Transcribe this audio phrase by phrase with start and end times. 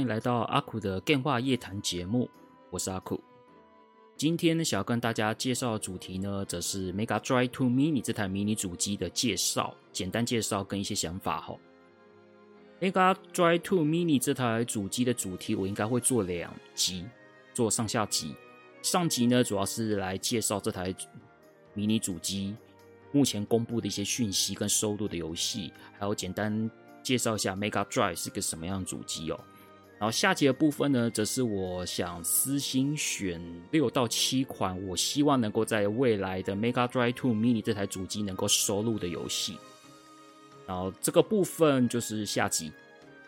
[0.00, 2.26] 欢迎来到阿苦的电话夜谈节目，
[2.70, 3.22] 我是阿苦。
[4.16, 11.54] 今天呢，想要跟大家介绍的主题呢，则是 Mega Drive 2 Mini 这台迷你主机的介绍，简单介绍跟一些想法哈。
[12.80, 17.04] Mega Drive 2 Mini 这台主机的主题，我应该会做两集，
[17.52, 18.34] 做上下集。
[18.80, 20.94] 上集呢，主要是来介绍这台
[21.74, 22.56] 迷你主机
[23.12, 26.70] 目前公布的一些讯息跟收录的游戏，还有简单。
[27.02, 29.40] 介绍一下 Mega Drive 是个什么样的主机哦，
[30.00, 33.38] 然后下集的部分呢，则是我想私心选
[33.70, 39.58] 六到七款，我希望能够在未来的 Mega Drive 2 Mini 这台主机能够收录的游戏。
[40.66, 42.72] 然后这个部分就是下集。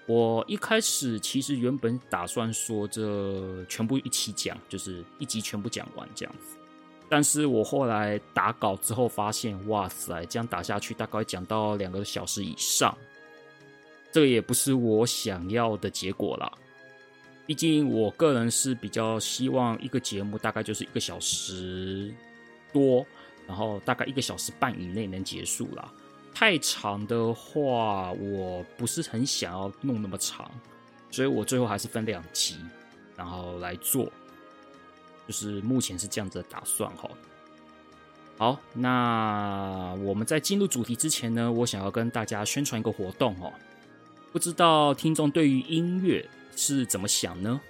[0.06, 6.56] 我一开始其实原本打算说这全部一起讲，就是一集全部讲完这样子。
[7.06, 12.96] 但是我后来打稿之后发现，哇塞，这样打下去大概讲到两个小时以上。
[14.12, 16.52] 这个也不是我想要的结果啦，
[17.46, 22.12] 毕竟我个人是比较希望一个节目大概就是一个小时
[22.72, 23.04] 多，
[23.46, 25.90] 然后大概一个小时半以内能结束啦。
[26.34, 30.50] 太长的话，我不是很想要弄那么长，
[31.10, 32.56] 所以我最后还是分两集，
[33.16, 34.04] 然后来做，
[35.26, 37.10] 就是目前是这样子的打算哈。
[38.38, 43.52] 好，那我们在进入主题之前呢，我想要跟大家宣传一个活动哦。
[44.32, 46.26] 不知道听众对于音乐
[46.56, 47.60] 是怎么想呢？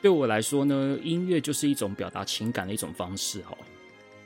[0.00, 3.58] 对我来说呢，音乐就是一种表达情感的一种方式哦。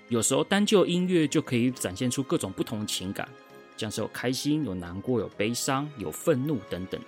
[0.08, 3.28] 有时候单就音乐就可以展现出各种不同的情感，
[3.76, 7.00] 像是有开心、有难过、有悲伤、有愤怒等等。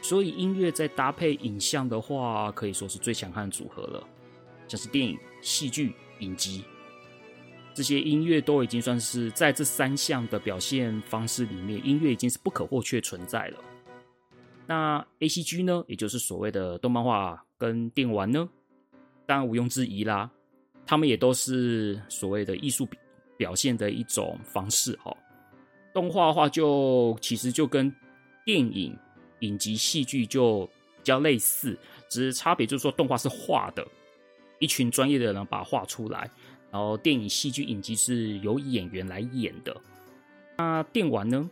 [0.00, 4.08] 所以音乐再搭配影像的话，可以说是最强悍的组合了，
[4.66, 6.64] 像是电影、戏剧、影集。
[7.74, 13.58] 这些音乐都已经算是在这三项的表现方式里面，音乐已经是不可或缺存在了。
[14.66, 18.48] 那 ACG 呢，也就是所谓的动漫画跟电玩呢，
[19.26, 20.30] 当然毋庸置疑啦，
[20.86, 22.88] 他们也都是所谓的艺术
[23.36, 25.14] 表现的一种方式哈。
[25.92, 27.92] 动画的话，就其实就跟
[28.44, 28.96] 电影、
[29.40, 31.76] 影集、戏剧就比较类似，
[32.08, 33.86] 只是差别就是说，动画是画的，
[34.60, 36.30] 一群专业的人把它画出来。
[36.74, 39.80] 然后电影、戏剧、影集是由演员来演的。
[40.58, 41.48] 那电玩呢？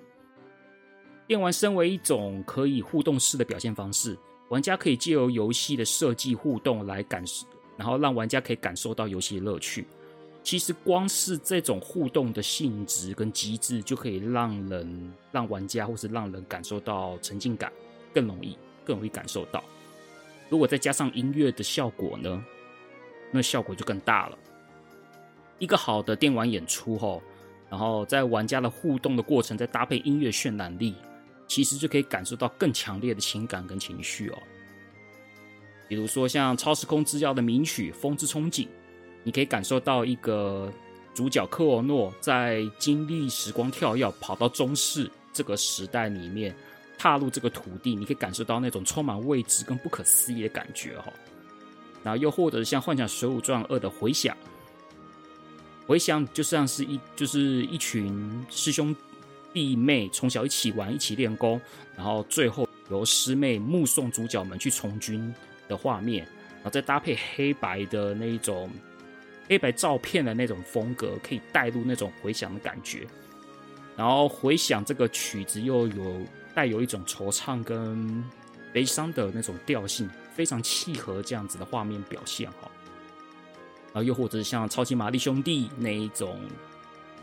[1.29, 4.19] 电玩身为一种可以互动式的表现方式，
[4.49, 7.47] 玩家可以借由游戏的设计互动来感受，
[7.77, 9.87] 然后让玩家可以感受到游戏的乐趣。
[10.43, 17.73] 其实光是这种互动的性质跟机制，就可以让人、让玩家或是让人感受到沉浸感，
[18.13, 19.63] 更容易、更容易感受到。
[20.49, 22.45] 如果再加上音乐的效果呢？
[23.31, 24.39] 那效果就更大了。
[25.63, 27.23] 一个好的电玩演出吼，
[27.71, 30.93] 然后在玩家的互动的过程，再搭配音乐渲染力，
[31.47, 34.39] 其实就可以感受到更强烈的情感跟情绪哦。
[35.87, 38.65] 比如说像《超时空之钥》的名曲《风之憧憬》，
[39.23, 40.69] 你可以感受到一个
[41.15, 46.53] 主角克罗诺在经历时光跳跃，跑到中世这个时代里面，
[46.99, 51.13] 踏入这个土地，你可以感受到那种充满未知跟不可思议的感觉哈。
[52.03, 54.37] 然后又或者像《幻想水浒传二》的回响。
[55.87, 58.95] 回想就像是一就是一群师兄
[59.53, 61.61] 弟妹从小一起玩，一起练功，
[61.97, 65.35] 然后最后由师妹目送主角们去从军
[65.69, 66.25] 的画面，
[66.55, 68.71] 然后再搭配黑白的那一种
[69.49, 73.07] 黑白照片的那种风格，可以带入那种回响的感觉。
[73.97, 76.23] 然后回响这个曲子又有
[76.55, 78.25] 带有一种惆怅跟
[78.73, 82.71] 悲伤的那种调性，非常契合这样子的画面表现哈。
[83.93, 86.41] 啊，又或者是像超级玛丽兄弟那一种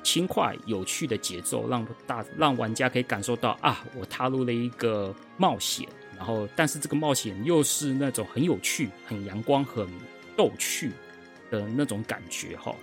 [0.03, 9.87] 轻快有趣的节奏，让大让玩家可以感受到啊，我踏入了一个冒险，然后但是这个冒险又是那种很有趣、很阳光、很
[10.37, 10.91] 逗趣
[11.51, 12.73] 的那种感觉哈。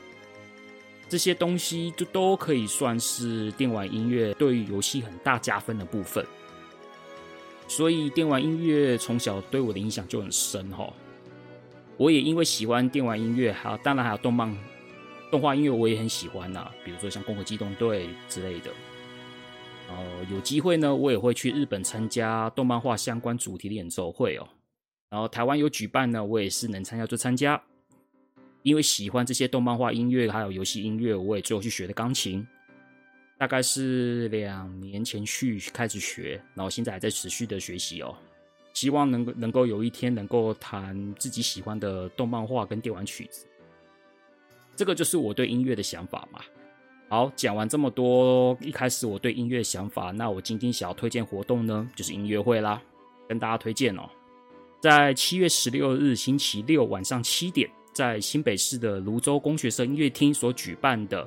[1.08, 6.26] 这些东西就都可以算是电玩音乐对于游戏很大加分的部分。
[7.68, 10.92] 所以电玩音乐从小对我的影响就很深哈。
[11.96, 14.54] 我也因为喜欢电玩音乐，还有当然还有动漫、
[15.31, 16.70] 动画音乐，我也很喜欢呐。
[16.84, 18.70] 比如说像《攻壳机动队》之类的。
[19.88, 24.46] 然后有机会呢，我也会去日本参加动漫画相关主题的演奏会哦。
[25.08, 27.62] 然后台湾有举办呢，我也是能参加就参加。
[28.62, 32.44] 因为喜欢这些动漫画音乐还有游戏音乐，我也最后去学的钢琴。
[33.38, 38.14] 大概是两年前去开始学，然后现在还在持续的学习哦。
[38.76, 43.46] 希望能够能够有一天能够弹自己喜欢的动漫画跟电玩曲子。
[44.76, 46.40] 这个就是我对音乐的想法嘛。
[47.08, 52.82] 好，讲完这么多，一开始我对音乐想法，那我今天想要推荐活动呢，就是音乐会啦，
[53.26, 54.02] 跟大家推荐哦，
[54.82, 61.26] 在七月十六日星期六晚上七点，在新北市的泸州工学社音乐厅所举办的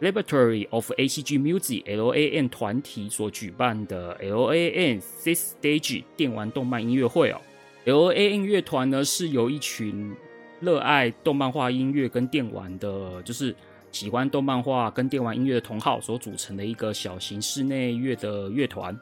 [0.00, 7.40] Laboratory of ACG Music LAN 团体所举办的 LAN Six Stage 电玩动漫音乐会哦
[7.84, 10.14] ，LAN 乐团呢是由一群
[10.60, 13.54] 热爱动漫画音乐跟电玩的，就是。
[13.92, 18.94] 喜欢动漫画跟电玩音乐的同好所组成的一个小型室内乐的乐团，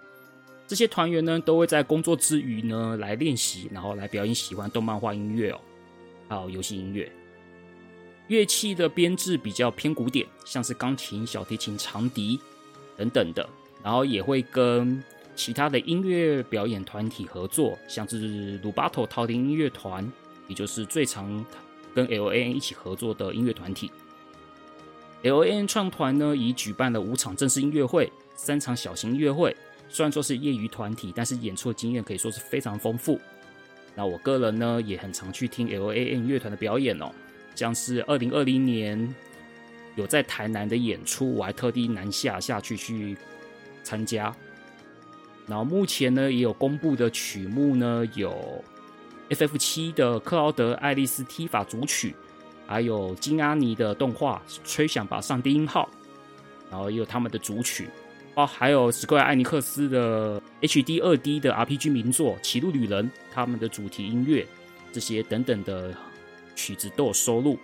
[0.68, 5.60] 这些团员呢都会在工作之余呢来练习，然后来表演喜欢动漫画音乐哦，
[6.28, 7.10] 还有游戏音乐。
[8.28, 12.40] 乐器的编制比较偏古典，像是钢琴、小提琴、长笛
[12.96, 13.48] 等等的，
[13.82, 15.02] 然后也会跟
[15.36, 20.10] 其他的音乐表演团体合作，像是鲁巴托陶林音乐团，
[20.48, 21.44] 也就是最常
[21.94, 23.90] 跟 LAN 一起合作的音乐团体。
[25.22, 29.54] LAN 创团呢，已举办了五场正式音乐会，三场小型音乐会。
[29.88, 33.20] 虽然说是业余团体，但是演出的经验可以说是非常丰富。
[33.94, 37.10] 那我个人呢，也很常去听 LAN 乐团的表演哦。
[37.54, 39.14] 像是二零二零年
[39.96, 43.16] 有在台南的演出，我还特地南下下去去
[43.82, 44.34] 参加。
[45.46, 48.64] 然后目前呢，也有公布的曲目呢，有
[49.30, 52.14] FF 七的克劳德爱丽丝踢法主曲。
[52.66, 55.86] 还有金阿尼的动画《吹响吧，上帝音号》，
[56.70, 57.90] 然后也有他们的主曲
[58.36, 64.46] 哦，还有史怪艾尼克斯的 HD 二 D 的 RPG 名作《歧路旅人》，他们的主题音乐
[64.90, 65.94] 这些等等的
[66.54, 67.58] 曲子都有收录。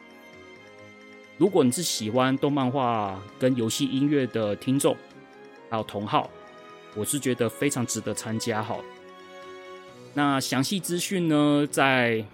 [1.37, 4.97] 如果你是喜欢动漫画跟游戏音乐的听众，
[5.69, 6.31] 还有同好，
[6.95, 8.79] 我是觉得非常值得参加哈。
[10.13, 12.25] 那详细资讯呢，在。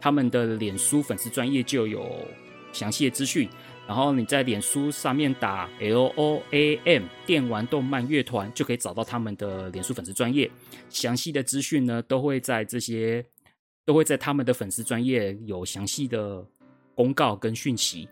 [0.00, 2.06] 他们的脸书粉丝专页就有
[2.74, 3.48] 详细的资讯，
[3.88, 10.50] 然后你在脸书上面打 LOAM 电玩动漫乐团，就可以找到他们的脸书粉丝专业。
[10.90, 13.24] 详细的资讯呢，都会在这些，
[13.84, 16.44] 都会在他们的粉丝专页有详细的
[16.94, 18.08] 公告跟讯息。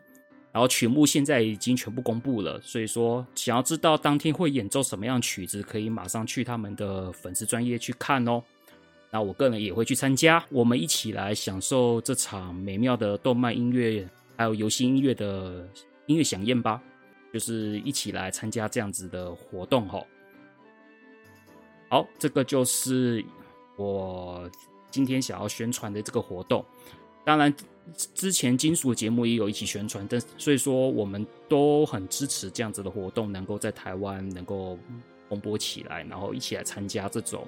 [0.52, 8.42] 然后曲目现在已经全部公布了，所以说想要知道当天会演奏什么样曲子，可以马上去他们的粉丝专业去看哦。
[9.10, 15.66] 那我个人也会去参加，我们一起来享受这场美妙的动漫音乐还有游戏音乐的
[16.04, 16.82] 音乐饗宴吧，
[17.32, 20.04] 就是一起来参加这样子的活动哈。
[21.88, 23.24] 好，这个就是
[23.76, 24.50] 我
[24.92, 26.64] 今天想要宣传的这个活动。
[27.24, 27.52] 当然，
[28.14, 34.78] 之前金属节目也有一起宣传，但所以说我们都很支持这样子的活动能够在台湾能够
[35.28, 37.46] 蓬勃起来，然后一起来参加这种。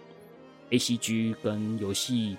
[0.71, 2.37] A C G 跟游戏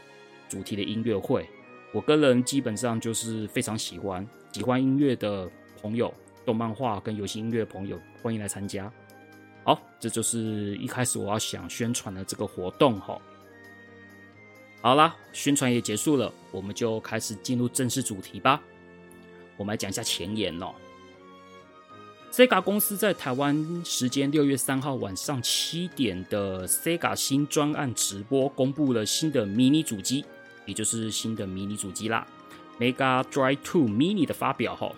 [0.50, 1.48] 主题的音乐会，
[1.94, 6.12] 我个人基本上就是非常喜欢，喜欢音乐的朋友，
[6.44, 8.92] 动漫画跟游戏音乐的朋友，欢迎来参加。
[9.64, 13.22] 好，这就是一开始我要想宣传的这个活动哈。
[14.86, 18.62] 好啦，宣传也结束了，我们就开始进入正式主题吧。
[19.58, 20.76] 我们来讲一下前言哦。
[22.32, 30.24] Sega 公司在台湾时间六月三号晚上七点的 Sega 新专案直播，公布了新的迷你主机，
[30.68, 32.28] 也就是新的迷你主机啦
[32.80, 34.92] ，Mega Drive 2 Mini 的发表哈。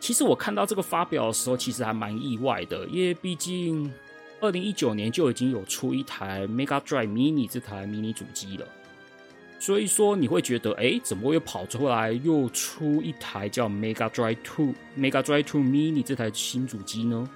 [0.00, 3.90] 其实我看到这个发表的时候，其实还蛮意外的，因为毕竟
[4.42, 8.68] 二零一九年就已经有出一台 Mega Drive Mini 这台迷你主机了。
[9.62, 17.30] 所以说你会觉得，哎，怎么又跑出来又出一台叫 Mega Drive 2 Mega Drive 2 Mini 这台新主机呢？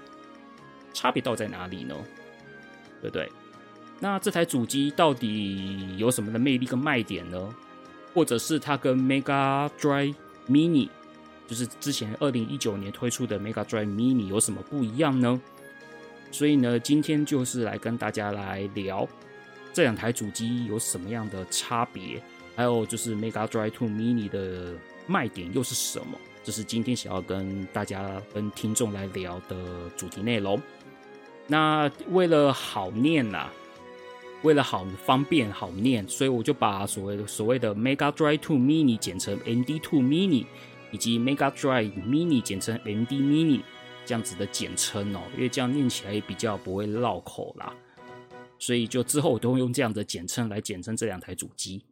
[0.92, 1.94] 差别到在哪里呢？
[3.00, 3.30] 对不对？
[4.00, 7.54] 那这台主机到底有什么的魅力跟卖点呢？
[8.12, 10.16] 或者是它跟 Mega Drive
[10.48, 10.88] Mini，
[11.46, 15.40] 就是之前二零一九年推出的 Mega Drive Mini 有什么不一样呢？
[16.32, 19.08] 所以呢，今天就是来跟大家来聊。
[19.76, 22.18] 这两台主机有什么样的差别？
[22.56, 24.72] 还有就是 Mega Drive 2 Mini 的
[25.06, 26.18] 卖点又是什么？
[26.42, 30.58] 这是今天想要跟大家、跟听众来聊的主题内容。
[31.46, 33.52] 那为了好念呐、啊，
[34.40, 40.46] 为了好方便好念，所以我就把所谓的所谓的 Mega Drive 2 Mini 简称 MD2 Mini，
[40.90, 43.60] 以及 Mega Drive Mini 简称 MD Mini
[44.06, 47.70] 这样子的简称哦，因为这样念起来也比较不会绕口啦。
[48.58, 51.84] 所以就之后我都会用这样的简称来简称这两台主机。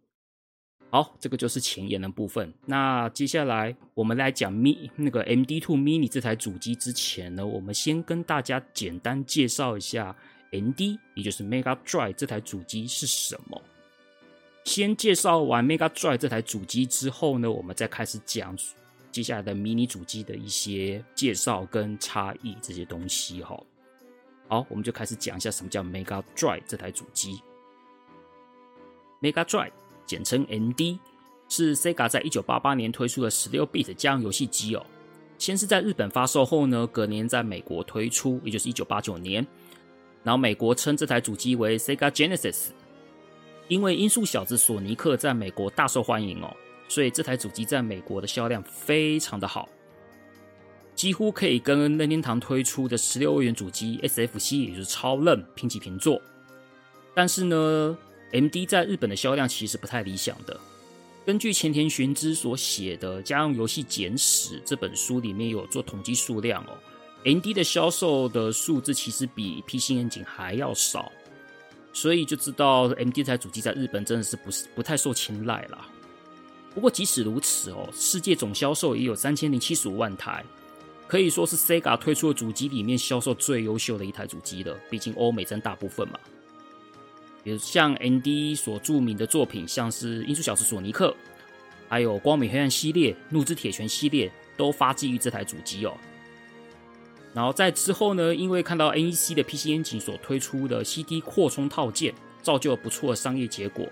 [0.91, 2.53] 好，这个就是前言的部分。
[2.67, 10.15] 那接下来我们来讲 Mi 那个 MD Two Mini 这台主机之前呢，我们先跟大家简单介绍一下
[10.53, 13.61] MD，也就是 Mega Drive 这台主机是什么。
[14.63, 18.57] 先介绍完 Mega Drive 这台主机之后呢，我们再开始讲
[19.11, 23.61] 接下来的迷你主机的一些介绍跟差异这些东西哈。
[24.49, 27.43] 好，我们就开始讲一下什么叫 Mega Drive 这台主机。
[29.21, 29.73] Mega Drive
[30.07, 30.99] 简称 ND，
[31.49, 34.85] 是 Sega 在一九八八年推出的十六 bit 家用游戏机哦。
[35.39, 39.47] 先是在日本发售后呢，隔年在美国推出，也就是一九八九年。
[40.23, 42.69] 然后美国称这台主机为 Sega Genesis。
[43.69, 46.55] 因为音速小子索尼克在美国大受欢迎哦，
[46.87, 49.67] 所以这台主机在美国的销量非常的好。
[50.95, 56.21] 几乎可以跟任天堂推出的十六位元主机 SFC，也就是超任平起平坐。
[57.15, 57.97] 但是呢
[58.33, 60.59] ，MD 在日本的销量其实不太理想的。
[61.27, 66.77] 根据前田玄之所写的《家用游戏简史》这本书里面有做统计数量哦
[67.25, 71.11] ，MD 的销售的数字其实比 PC Engine 还要少，
[71.93, 75.89] 所以就知道 MD 这台主机在日本真的是不是不太受青睐啦。
[76.75, 80.45] 不过即使如此哦，世界总销售也有三千零七十五万台。
[81.07, 86.19] 可以说是 Sega 推出的主机里面销售最优秀的一台主机了，毕竟欧美占大部分嘛。
[87.43, 91.11] 比如像 ND 所著名的作品，像是《音速小子索尼克》，
[91.89, 95.95] 还有《光明黑暗》系列、《怒之铁拳》系列，都发基于这台主机哦。
[97.35, 103.87] 然后在之后呢，因为看到 NEC 的 PCN 紧所推出的 CD 扩充套件，造就了不错的商业结果。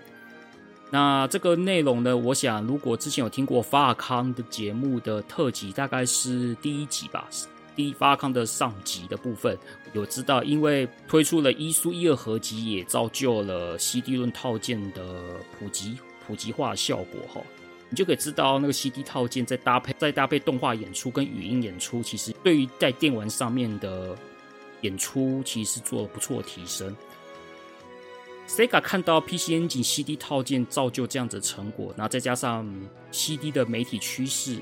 [0.93, 7.27] 那这个内容呢，我想如果之前有听过法尔康的节目的特辑，大概是第一集吧，
[7.75, 9.57] 第一法尔康的上集的部分，
[9.93, 15.03] 有知道，因为推出了一书一二合集，也造就了 CD 论套件的
[15.57, 15.97] 普及
[16.27, 17.41] 普及化效果哈。
[17.89, 24.15] 你就可以知道，那个 CD 套件在搭配再搭配动画演出跟语音演出，其实对于在电玩上面的
[24.81, 26.95] 演出，其实做了不错的提升。
[28.47, 32.69] Sega 看到 PC Engine CD 套件造就这样子的成果，然后再加上
[33.11, 34.59] CD 的媒体趋势，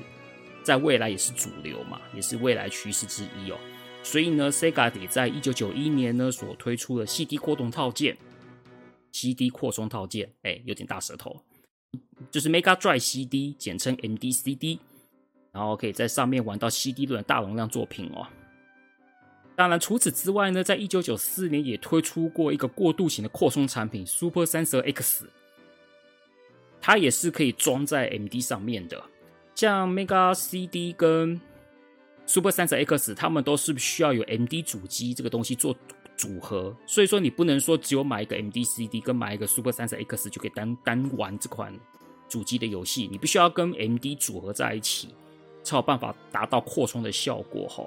[0.62, 3.58] 在未来也是主流嘛，也是未来趋势之一哦。
[4.02, 8.16] 所以呢，Sega 也在一九九一年呢所推出的 CD 扩充套件
[9.12, 11.42] ，CD 扩充套件，哎，有点大舌头，
[12.30, 14.78] 就是 Mega Drive CD，简称 MD CD，
[15.52, 18.26] 然后可以在上面玩到 CD 的大容量作品哦。
[19.54, 25.26] 当然，除此之外呢，在一九九四年也推出过一个过渡型的扩充产品 Super Sensor X，
[26.80, 29.02] 它也是可以装在 MD 上面的。
[29.54, 31.38] 像 Mega CD 跟
[32.26, 35.76] Super Sensor X，它们都是需要有 MD 主机这个东西做
[36.16, 41.78] 组合，所以说你不能说只有买一个 MD CD 跟买一个 Super Sensor X 就可以单单玩这款
[42.28, 45.10] 主机的游戏，你必须要跟 MD 组合在一起，
[45.62, 47.86] 才有办法达到扩充的效果哈。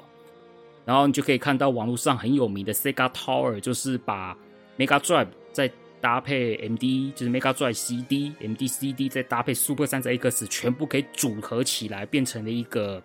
[0.85, 4.37] 然后你就可以看到网络上很有名的 Sega Tower，就是把
[4.77, 13.01] Mega Drive 再搭配 MD，就是 Mega Drive CD、MD CD 再搭配 Super 32X，全部可以组合起来，变成了一个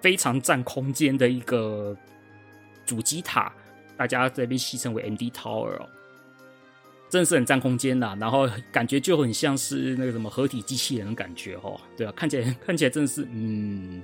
[0.00, 1.96] 非常占空间的一个
[2.84, 3.52] 主机塔。
[3.96, 5.88] 大家这边戏称为 MD Tower 哦，
[7.08, 8.16] 真的是很占空间呐。
[8.18, 14.02] 然后感觉就很像是那个什么合体机器人的感觉哦，对啊，看起来看起来真的是嗯，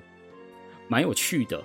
[0.86, 1.60] 蛮有趣的。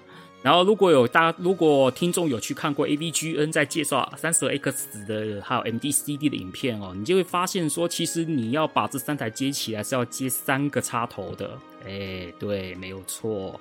[0.46, 11.58] 然后，如果有大，如果听众有去看过 AVGN 在介绍 32X 的还有 MD-CD 的影片哦，你就会发现说，其实你要把这三台接起来是要接三个插头的。
[11.88, 13.60] 哎，对，没有错。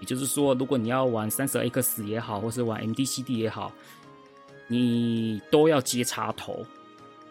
[0.00, 3.72] 也就是说，如果你要玩 32X 也好，或是玩 MD-CD 也好，
[4.66, 6.62] 你都要接插头。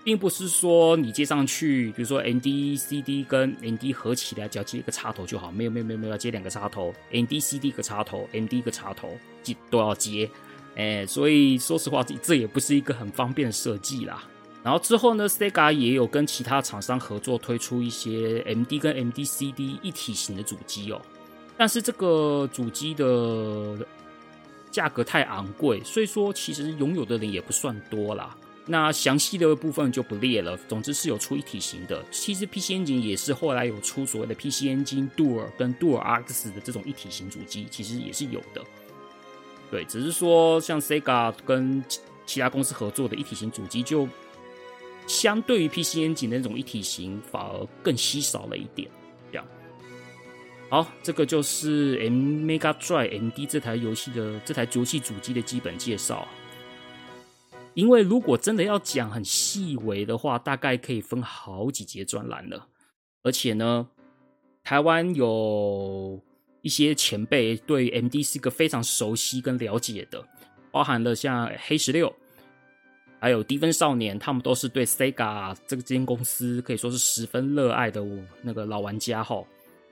[0.08, 5.52] 并不是说你接上去，比如说 MD CD 跟 MD 合起来，只要接一个插头就好。
[5.52, 10.30] 没有没有没有没有，要接两个插头，MD CD 一个插头，MD 一个插头，接都要接。
[10.78, 14.24] 哎，所以说实话，这也不是一个很方便的设计啦。
[14.64, 21.02] 然后之后呢，Sega 也有跟其他厂商合作推出一些 MD 跟 MD CD 一体型的主机哦。
[21.58, 23.86] 但是这个主机的
[24.72, 28.34] 价格太昂贵，所以说其实拥有的人也不算多啦。
[28.68, 30.58] 那详细的部分就不列了。
[30.68, 32.04] 总之是有出一体型的。
[32.12, 38.62] 其实 PCN 紧也是后来有出所谓的 PC Engine Dual 跟 Dual X 的这种一体型主机，其实也是有的。
[39.72, 41.84] 对，只是说像 Sega 跟
[42.26, 44.08] 其他公司合作的一体型主机，就
[45.08, 48.90] 相对于 PCN 紧的那种一体型，反而更稀少了一点。
[49.32, 49.46] 这样，
[50.70, 56.28] 好，这个就是 M Mega Drive MD 这台游戏的这台游戏主机的基本介绍。
[57.78, 62.68] 因为如果真的要讲很细微的话，大概可以分好几节专栏了。
[63.22, 63.88] 而且呢，
[64.64, 66.20] 台湾有
[66.64, 70.28] 一些前辈对 MD 是个非常熟悉跟了解的，
[70.72, 72.12] 包含了像黑十六，
[73.20, 78.04] 还有低分少年，他们都是对 Sega 这个间公司可以说是十分热爱的
[78.42, 79.36] 那个老玩家哈。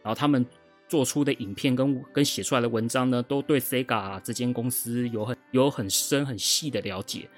[0.02, 0.44] 然后他们
[0.88, 7.30] 做出的影片跟跟写出来的文章呢，都对 Sega 这间公司有很有很深很细的了解。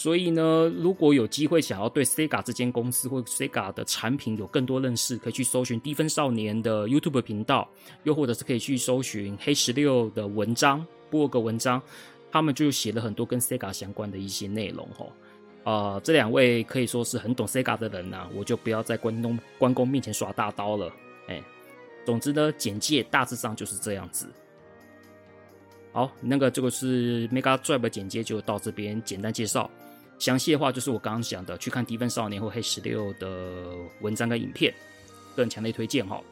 [0.00, 7.68] 所以呢，如果有机会想要对 Sega 这间公司或 Sega 的产品有更多认识，可以去搜寻低分少年的 YouTube 频道，
[8.04, 11.82] 又或者是可以去搜寻黑十六的文章，播个文章，
[12.32, 15.12] 他们就写了很多跟 Sega 相关的一些内容哦。
[15.64, 20.90] 啊、呃，这两位可以说是很懂 Sega 的人呐、我就不要在关东关公面前耍大刀了。
[21.28, 21.42] 哎，
[22.06, 24.26] 总之呢，简介大致上就是这样子。
[25.92, 29.70] 好，那个这个是 Mega Drive 的简介，就到这边简单介绍。
[30.20, 34.72] 详细的话就是我刚刚讲的，去看《低分少年》或《黑十六》的文章跟影片，
[35.34, 36.22] 个人强烈推荐哈。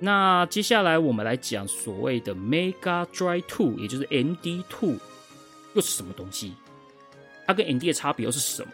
[0.00, 4.98] 那接下来我们来讲所谓的 Mega Drive Two，也就是 MD Two，
[5.74, 6.52] 又是什么东西？
[7.46, 8.72] 它跟 MD 的差别又是什么？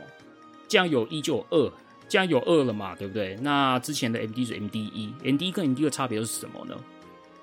[0.66, 1.73] 既然有一就有二，
[2.09, 3.37] 既然有二了嘛，对不对？
[3.42, 6.75] 那之前的 MD 是 MD 一，MD 跟 MD 的差别又是什么呢？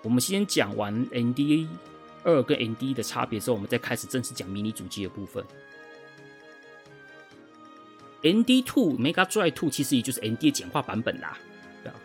[0.02, 1.68] 我们先讲完 MD
[2.24, 5.46] 二跟 MD 的差别之后，我们再开始正式讲迷你主机的部分。
[8.24, 11.38] ND Two Mega Drive Two 其实也就是 ND 的简化版本啦。
[11.84, 11.95] 对啊，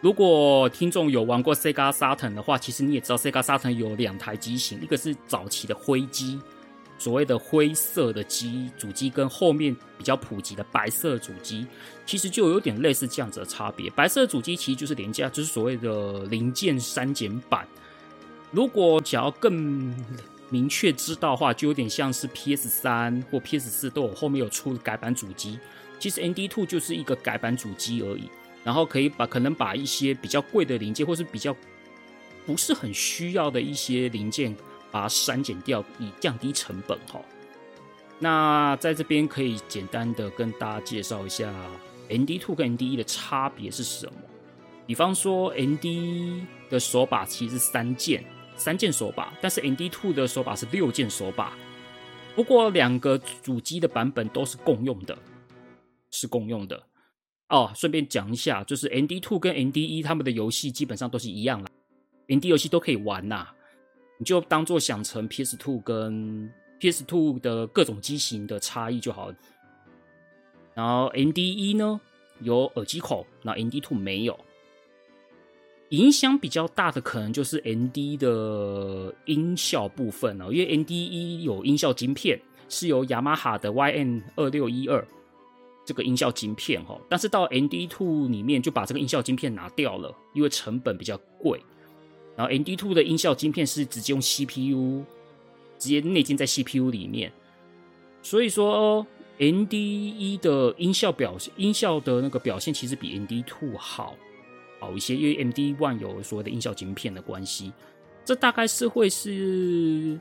[0.00, 6.40] 如果听众有玩过 Sega Saturn 的话，其实你也知道 Sega Saturn 有两台机型，一个是早期的灰机，
[6.98, 11.66] 所谓的灰色的机主机，跟后面比较普及的白色主机，
[12.06, 13.90] 其实就有点类似这样子的差别。
[13.90, 17.66] 白色主机其实就是廉价，就是所谓的零件删减版。
[18.50, 19.94] 如果想要更
[20.54, 25.58] 明确知道的话，就有点像是 PS 三或 PS 四都有后面有出改版主机。
[25.98, 28.30] 其实 ND Two 就是一个改版主机而已，
[28.62, 31.56] 然后可以把可能把一些比较贵的零件，或是比较
[32.46, 34.54] 不是很需要的一些零件，
[34.92, 37.20] 把它删减掉，以降低成本哈。
[38.20, 41.52] 那在这边可以简单的跟大家介绍一下
[42.08, 44.12] ND Two 跟 ND 一的差别是什么。
[44.86, 48.24] 比方说 ND 的手把其实是三键。
[48.56, 51.56] 三键手把，但是 ND Two 的手把是六键手把。
[52.34, 55.16] 不过两个主机的版本都是共用的，
[56.10, 56.82] 是共用的。
[57.48, 61.68] 哦，顺便讲一下，就是 ND Two 跟 MD1 他们的游戏基本上都是一样啦
[62.28, 63.48] ，ND 游戏都可以玩呐。
[64.18, 69.32] 你就当做想成 PS Two 跟 PS Two 的各种机型的差异就好。
[70.74, 72.00] 然后 MD1 呢
[72.40, 74.38] 有耳机口，那 ND Two 没有。
[75.90, 85.06] 影响比较大的可能就是 N D 的音效部分哦，因为 N D 一有音效晶片，是由雅马哈的 YN 二六一二
[85.84, 91.60] 这个音效晶片哈，但是到 N D Two 里面就把这个音效晶片拿掉了，因为成本比较贵。
[92.34, 95.04] 然后 N D Two 的音效晶片是直接用 CPU
[95.78, 97.30] 直接内建在 CPU 里面，
[98.22, 99.06] 所以说
[99.38, 104.16] N D 一的音效表现音效的那个表现其实比 N D Two 好。
[104.84, 107.72] 好一些，因为 MD One 有所谓的音效晶片的关系，
[108.24, 110.20] 这大概是会是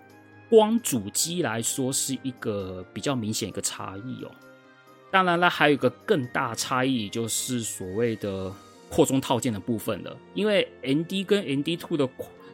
[0.49, 4.31] 光主机来说是一个比较明显一个差异哦。
[5.11, 8.51] 当然了，还有一个更大差异就是所谓的
[8.89, 12.07] 扩充套件的部分了，因为 MD 跟 MD Two 的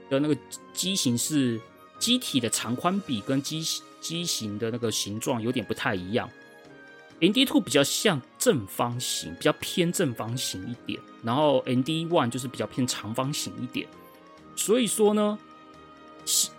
[0.09, 0.35] 的那个
[0.73, 1.61] 机型是
[1.99, 3.63] 机体的长宽比跟机
[4.01, 6.29] 机型的那个形状有点不太一样。
[7.19, 13.85] MD Two 比较像正方形，比较偏正方形一点，然后 MD One 就是比较偏长方形一点。
[14.55, 15.37] 所以说呢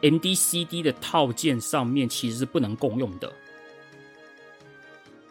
[0.03, 3.33] ，MD CD 的套件上面其实是不能共用的。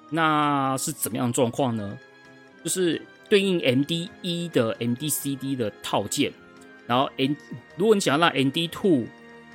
[0.10, 1.98] 那是怎么样状况呢？
[2.64, 6.34] 就是对应 MD 一的 MD CD 的套件，
[6.88, 7.34] 然后 M
[7.78, 9.06] 如果你想要让 MD Two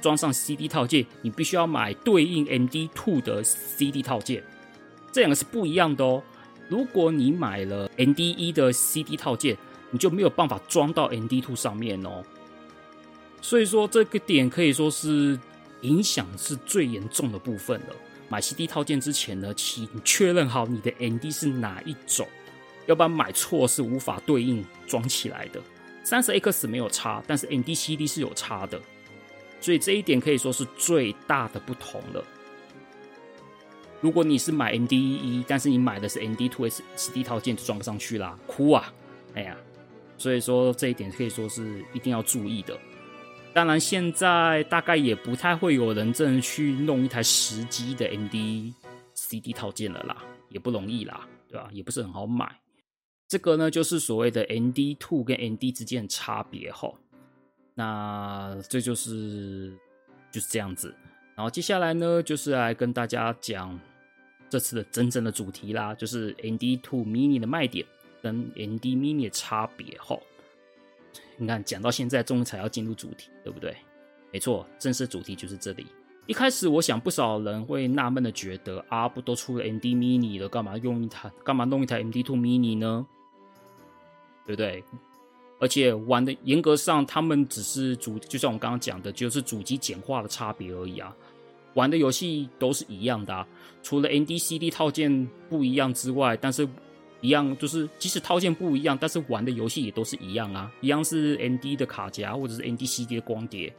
[0.00, 4.44] 装上 CD 套件，你必须要买对应 MD Two 的 CD 套件。
[5.11, 6.22] 这两个是不一样的哦。
[6.68, 9.57] 如果你买了 ND1 的 CD 套件，
[9.90, 12.22] 你就没有办法装到 ND two 上面哦。
[13.40, 15.38] 所以说这个点可以说是
[15.83, 17.94] 影响是最严重的部分了。
[18.29, 22.27] 买 CD 套件之前呢，请确认好你的 ND 是哪一种，
[22.87, 25.61] 要不然买错是无法对应装起来的。
[26.03, 28.81] 三十 X 没有差，但是 ND CD 是有差的，
[29.61, 32.24] 所以这一点可以说是最大的不同了。
[34.04, 38.92] 如果你是买 ND 一，但是你买的是 ND Two S CD 套件，就装不上去啦，哭啊！
[39.32, 39.56] 哎呀，
[40.18, 42.78] 所以说这一点可以说是一定要注意的。
[43.54, 48.74] 当然，现在大概也不太会有人真的去弄一台实机的 ND
[49.14, 51.70] CD 套件了啦，也不容易啦，对吧？
[51.72, 52.60] 也不是很好买。
[53.26, 56.94] 这个呢，就是所谓的 ND Two 跟 ND 之间的差别齁。
[57.72, 59.74] 那这就是
[60.30, 60.94] 就是这样子。
[61.34, 63.80] 然后接下来呢，就是来跟大家讲
[64.54, 67.84] 这次的真正的主题啦，就是 ND Two Mini 的卖点
[68.22, 70.16] 跟 ND Mini 的差别齁。
[71.36, 73.76] 你看，讲到现在，终于才要进入主题，对不对？
[74.30, 75.84] 没错，正式主题就是这里。
[76.28, 83.04] 一开始，我想不少人会纳闷的觉得，啊，不都出了 ND Mini 了，干嘛用一台，干嘛弄一台 ND2 Mini 呢？
[84.46, 84.84] 对不对？
[85.58, 91.12] 而且玩的严格上，他们只是主，就像我刚刚讲的，就是主机简化的差别而已啊。
[91.74, 93.46] 玩的游戏都是一样的啊，
[93.82, 96.68] 除了 ND CD 套件不一样之外，但是。
[97.20, 100.70] 一样，就是即使套件不一样，但是玩的游戏也都是一样啊。
[100.82, 103.74] 一样是 ND 的卡夹或者是 ND CD 的光碟，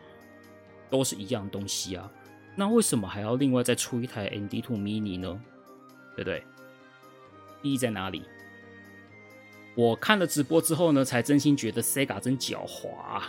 [0.89, 2.11] 都是一样的东西啊。
[2.55, 5.39] 那为什么还要另外再出一台 ND2 Mini 呢？
[6.15, 6.43] 对不对？
[7.61, 8.23] 意义在哪里？
[9.75, 13.21] 我看了直播之后呢，才真心觉得 Sega 真狡猾，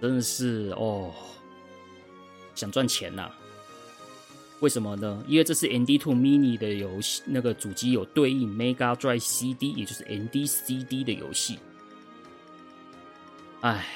[0.00, 1.12] 真的是哦，
[2.54, 3.34] 想赚钱呐、啊。
[4.60, 5.22] 为什么呢？
[5.28, 11.58] 因为这是 ND Two Mini 的游戏，那个主机有对应 Mega Drive CD，也就是 ND CD 的游戏。
[13.60, 13.86] 哎，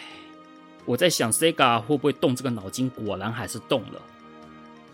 [0.85, 2.89] 我在想 Sega 会不会动这个脑筋？
[2.91, 4.01] 果然还是动了。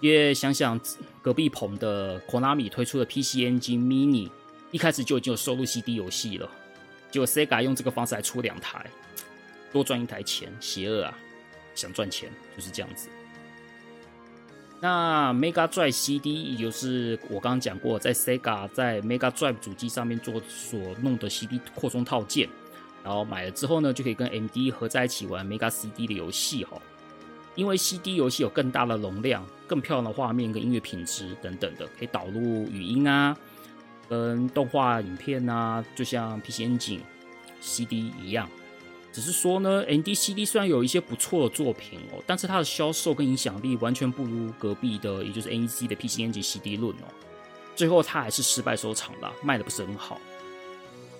[0.00, 0.80] 因为想想
[1.20, 4.30] 隔壁棚的 Konami 推出的 PC Engine Mini，
[4.70, 6.48] 一开始就已经有收录 CD 游戏了，
[7.10, 8.86] 结果 Sega 用这个方式来出两台，
[9.72, 11.18] 多赚一台钱，邪恶啊！
[11.74, 13.08] 想赚钱就是这样子。
[14.80, 22.48] 那 Mega Drive CD 也就是我刚刚讲过，在 Sega 在 Mega Drive 主机上面做所弄的 CD 扩充套件，
[23.02, 26.80] 然后买了之后呢，就可以跟 MD 合在一起玩 Mega CD 的游戏哈。
[27.56, 33.36] 因为 CD 游戏有更大的容量、更漂亮的画面跟音乐品质等等的，可以导入语音啊，
[34.08, 37.00] 跟动画影片啊，就像 PC Engine
[37.60, 38.48] CD 一样。
[39.18, 47.04] 只是说呢，ND CD 虽然有一些不错的作品哦，但是它的销售跟影响力完全不如隔壁的，也就是 NEC 的 PCNG CD 论哦。
[47.74, 50.20] 最后它还是失败收场了，卖的不是很好。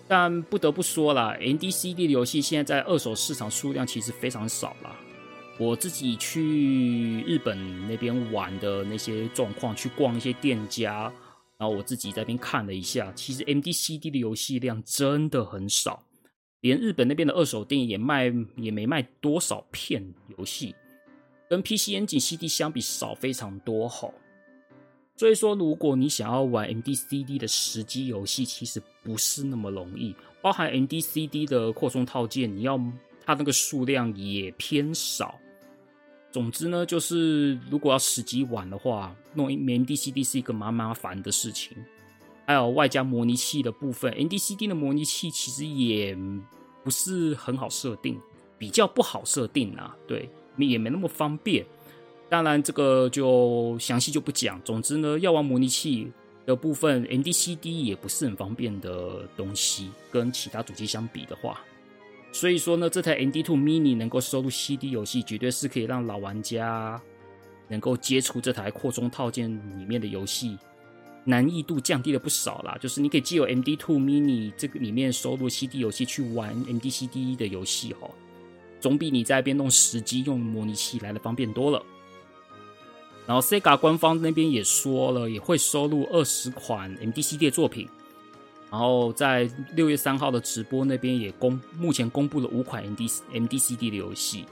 [0.06, 4.94] 但不得不说啦，ND CD 的游戏现在在二手市场数量其实非常少啦。
[5.58, 11.12] 我自己去日本那边玩的那些状况，去逛一些店家，
[11.56, 16.04] 然后我自己在那边看了一下，其实 MDCD 的游戏量真的很少。
[16.60, 20.74] 连日本那边的二手店也卖也没卖多少片游戏，
[21.48, 24.12] 跟 PC、N、G、CD 相比少非常多吼。
[25.16, 30.14] 所以说，如果你想要玩 MD、CD 的实机游戏，其实不是那么容易。
[30.40, 32.78] 包含 MD、CD 的扩充套件，你要
[33.26, 35.36] 它那个数量也偏少。
[36.30, 41.76] 总之呢，就是如果要实机玩的话，弄 MDCD 是一个蛮麻烦的事情。
[42.48, 46.16] 还有外加模拟器的部分，ND CD 的模拟器其实也
[46.82, 48.18] 不是很好设定，
[48.56, 51.62] 比较不好设定啊，对，也没那么方便。
[52.30, 54.58] 当然，这个就详细就不讲。
[54.62, 56.10] 总之呢，要玩模拟器
[56.46, 61.60] 的部分，ND CD 也不是很方便的东西，跟其他主机相比的话。
[62.32, 66.98] 所以说呢，这台 N D Two Mini 能够收录 CD 游戏，绝对是可以让老玩家
[67.68, 70.56] 能够接触这台扩充套件里面的游戏。
[71.28, 78.08] 难易度降低了不少啦，就是你可以借由 MD Two Mini 这个里面收录 CD 游戏去玩 MD CD 的游戏哈，
[78.80, 81.82] 总比你在边弄实机用模拟器来的方便多了。
[83.26, 87.86] 然后 Sega 官方那边也说了，也会收录二十款 MD CD 的作品。
[88.70, 94.46] 然后在六月三号的直播那边也公目前公布了五款 MD MD CD 的游戏，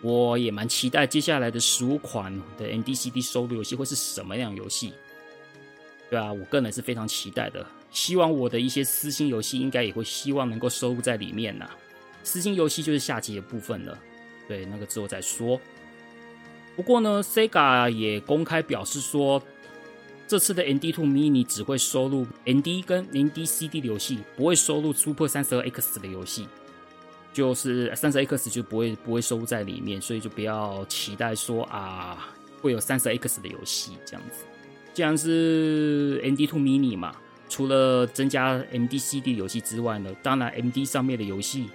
[0.00, 4.94] 我也蛮期待接下来的十五款的 MD CD 收录游戏会是什么样游戏。
[6.08, 7.64] 对啊，我个人是非常期待的。
[7.90, 11.68] 希望我的一些私心游戏应该也会希望能够收录在里面呐。
[12.22, 13.98] 私心游戏就是下集的部分了，
[14.46, 15.60] 对，那个之后再说。
[16.74, 19.42] 不过呢，Sega 也公开表示说，
[20.28, 26.48] 这次的 ND2 Mini 只会收录 ND 跟 ND CD 的游戏，不会收录 Super 32X 的游戏，
[27.32, 32.28] 就是 32X 就不会不会收录在里面，所以就不要期待说啊
[32.60, 34.44] 会有 32X 的游戏这样子。
[34.96, 37.14] 既然是 MD Two Mini 嘛，
[37.50, 41.66] 除了增加 MD CD 游戏之外呢，当然 MD 上面的游戏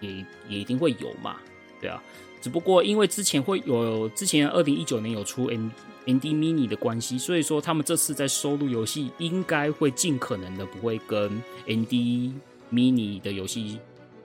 [0.00, 1.38] 也也一定会有嘛，
[1.80, 2.00] 对啊。
[2.40, 5.68] 只不过因为之前会有之前二零一九年有出 M
[6.06, 11.28] MD Mini 的关系，所以说他们这次在收录游戏应该会尽可能的不会跟
[11.66, 12.32] MD
[12.72, 13.80] Mini 的游戏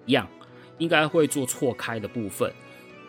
[0.06, 0.28] 一样，
[0.78, 2.54] 应该会做错开的部分。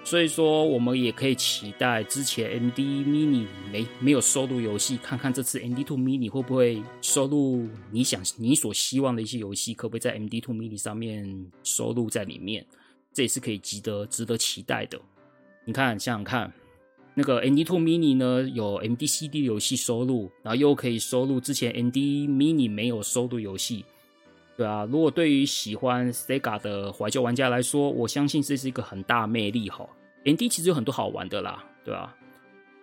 [0.06, 12.64] 所以说我们也可以期待之前 MD Mini 没没有收录游戏，看看这次 MD Two Mini 会不会收录你想你所希望的一些游戏，可不可以在 MD Two Mini 上面收录在里面？
[13.12, 14.96] 这也是可以值得值得期待的。
[15.64, 16.52] 你看，想想看，
[17.12, 23.84] 那个 MD2 Mini 呢，有 MD CD 游戏收录，然后又可以收录之前 MD Mini 没有收录游戏，
[24.56, 24.86] 对啊。
[24.90, 29.88] 如果对于喜欢 Sega 的怀旧玩家来说，我相信这是一个很大魅力哈。
[30.24, 32.14] MD 其实有很多好玩的啦，对啊。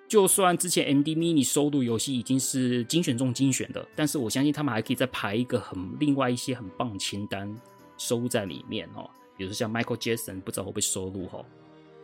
[0.07, 7.51] 就算之前 MD Mini 收录游戏已经是精选中精选的，但是我相信他们还可以再排一个很另外一些很棒清单
[7.97, 9.09] 收录在里面哦。
[9.36, 11.43] 比如说像 Michael Jackson，不知道会不会收录哈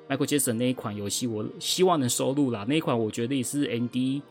[0.10, 2.66] ？Michael Jackson 那一款游戏，我希望能收录啦。
[2.68, 4.24] 那一款我觉得也是 MD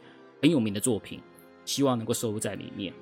[0.43, 1.21] 很有名的作品，
[1.65, 2.93] 希望能够收录在里面。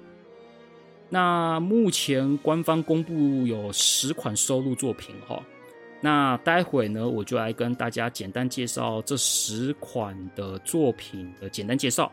[1.08, 5.40] 那目前官方公布有十款收录作品哈。
[6.00, 12.12] 那待会呢，我就来跟大家简单介绍这十款的作品的简单介绍。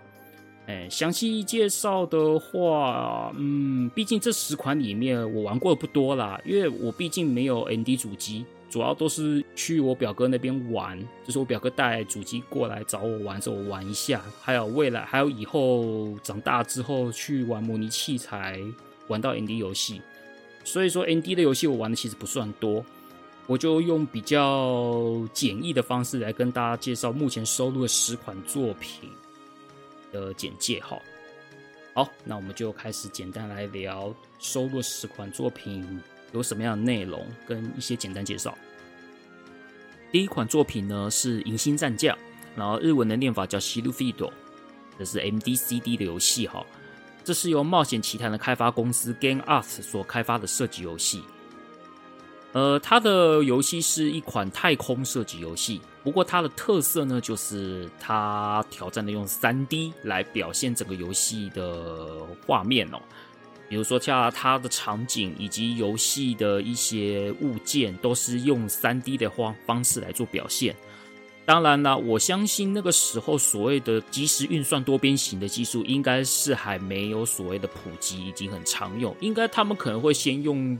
[0.66, 18.60] 哎，详细介绍的话，嗯，毕竟这十款里面我玩过的不多啦，因为我毕竟没有 N D 主机，主要都是去我表哥那边玩，就是我表哥带主机过来找我玩，之后我玩一下，还有未来，还有以后长大之后去玩模拟器材
[19.10, 20.02] 玩到 ND 游戏，
[20.64, 22.84] 所以说 ND 的游戏我玩的其实不算多，
[23.46, 29.08] 我就用比较简易的方式来跟大家介绍目前收录的十款作品。
[30.12, 31.00] 的简介哈，
[31.94, 36.02] 好，那我们就开始简单来聊收录十款作品
[36.34, 38.58] 有什么样的内容跟一些简单介绍。
[40.12, 42.16] 第一款作品呢是《银星战将》，
[42.56, 44.32] 然后日文的念法叫西路费多，
[45.00, 46.64] 这是 MDCD 的游戏哈，
[47.24, 51.24] 这是由《冒险奇谭》的开发公司 Game Art 所开发的射击游戏。
[52.52, 55.82] 呃，它的游戏是一款太空射击游戏。
[56.04, 63.02] 不过它的特色呢，就是它挑战的用 3D 来表现整个游戏的画面哦。
[63.74, 70.76] 比如说像它的场景以及游戏的一些物件，都是用 3D 的方方式来做表现。
[71.44, 79.16] 当然啦，我相信那个时候所谓的即时运算多边形的技术，应该是还没有所谓的普及，已经很常用。
[79.22, 80.80] 应该他们可能会先用。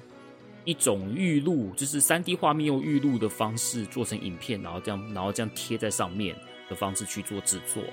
[0.66, 6.34] 一种预录，就是三 D 画面用预录的方式做成影片，然后这样，然后这样贴在上面
[6.70, 7.84] 的方式去做制作。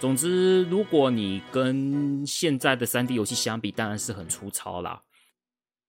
[0.00, 5.02] 总之，如果你跟现在的三 D 游戏相比，当然是很粗糙啦。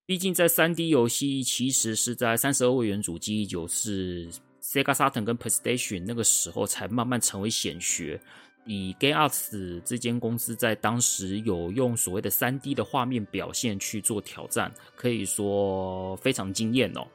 [0.05, 4.29] 毕竟在三 D 游戏其实是在三十二位元主机，就是
[4.61, 8.19] Sega Saturn 跟 PlayStation 那个时候才慢慢成为显学。
[8.65, 17.07] 以 Game Arts 这间公司在当时有用所谓的三 D 的画面表现去做挑战，可以说非常惊艳哦。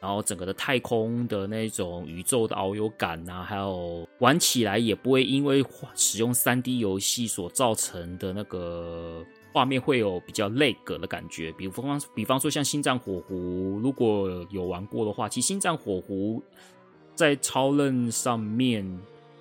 [0.00, 11.50] 然后整个的太空的那种宇宙的遨游感呐、啊，还有玩起来也不会因为使用三 D 游戏所造成的那个画面会有比较累格的感觉。
[11.52, 13.34] 比方比方说像《星战火狐》，
[13.80, 16.40] 如果有玩过的话，其实《星战火狐》
[17.14, 18.98] 在超任上面。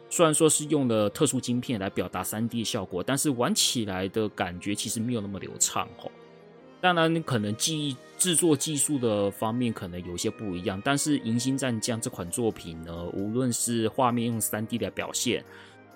[0.10, 6.10] 虽然说是用了特殊晶片来表达 3D 效果，但是玩起来的感觉其实没有那么流畅哦。
[6.80, 15.44] 当然，可能技制作技术的方面可能有些不一样，但是《银星战将》这款作品呢，无论是画面用 3D 来表现，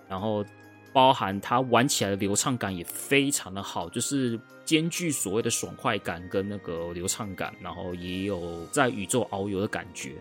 [0.10, 0.44] 然后
[0.92, 10.14] 包含它玩起来的流畅感也非常的好，就是兼具所谓的爽快感跟那个流畅感，然后也有在宇宙遨游的感觉。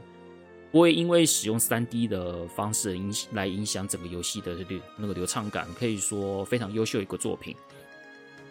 [0.70, 7.57] 不会因为使用 3D 的方式影来影响整个游戏的流那个流畅感，可以说非常优秀一个作品。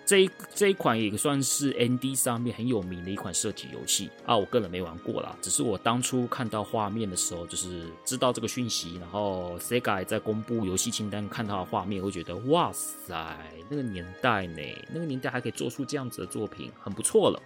[0.10, 13.38] 这这一款也算是 N D 上面很有名的一款射击游戏啊，我个人没玩过啦，只是我当初看到画面的时候，就是知道这个讯息，然后 Sega 在公布游戏清单，看到的画面，会觉得哇塞，
[13.70, 17.40] 那个年代呢，那个年代还可以做出这样子的作品，很不错了。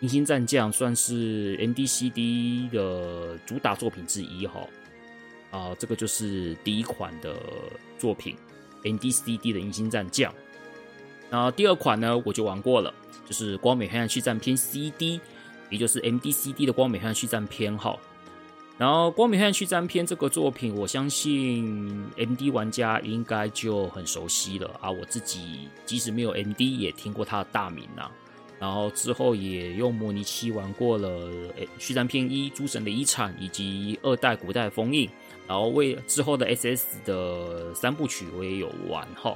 [0.02, 4.68] 《银星战将》算是 N D C D 的主打作品之一哈，
[5.50, 7.34] 啊，这个就是第一款的
[7.98, 8.36] 作品
[8.84, 10.30] N D C D 的《银星战将》。
[11.32, 12.92] 然后第二款呢，我就玩过了，
[13.26, 15.18] 就是《光美黑暗续战篇 CD》，
[15.70, 17.98] 也就是 MDCD 的《光美黑暗续战篇》哈。
[18.76, 24.90] 然后《光明黑暗续战篇》这个作品，我相信 MD 玩家应该就很熟悉了啊。
[24.90, 28.10] 我自己即使没有 MD，也听过他的大名呐。
[28.58, 31.08] 然后之后也用模拟器玩过了
[31.78, 35.08] 《续战篇一：诸神的遗产》以及二代古代封印。
[35.48, 39.34] 然后为之后的 SS 的三部曲，我也有玩哈。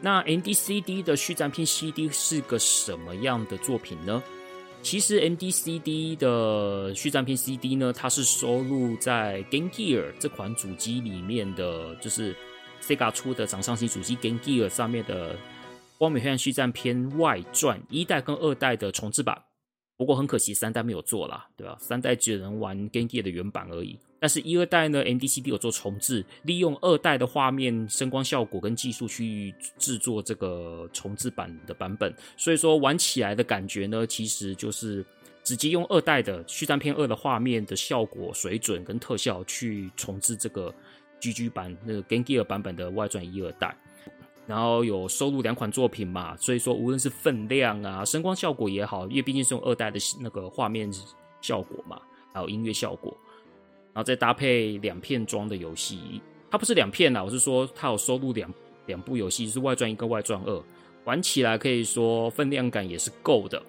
[0.00, 4.22] 那 MDCD 的续战篇 CD 是个什么样的作品呢？
[4.80, 12.34] 其实 MDCD 的续战篇 CD 呢，它是收录在 Game Gear 这款主机里面的，就是
[12.80, 15.34] Sega 出的掌上型主机 Game Gear 上面的
[15.98, 19.42] 《光明黑暗续战篇外传》一代跟二代的重制版。
[19.96, 21.76] 不过很可惜，三代没有做啦，对吧？
[21.80, 23.98] 三代只能玩 Game Gear 的原版而已。
[24.20, 32.12] 但是，一二代呢，MDCD 有做重制，利用二代的画面、声光效果跟技术去制作这个重制版的版本。
[32.36, 35.04] 所以说，玩起来的感觉呢，其实就是
[35.44, 40.74] 直接用二代的《续战篇二》的画面的效果水准跟特效去重制这个
[41.20, 43.76] GG 版那个 Game Gear 版本的外传一二代。
[44.48, 50.90] 然后有收录两款作品嘛，所以说无论是分量啊、声光效果也好，因为毕竟是用二代的那个画面
[51.42, 52.00] 效果嘛，
[52.32, 53.14] 还有音乐效果，
[53.98, 58.48] 然后再搭配两片装的游戏，它不是两片啦，我是说它有收录两
[58.86, 60.62] 两部游戏，是外传一跟外传二，
[61.02, 63.60] 玩起来可以说分量感也是够的。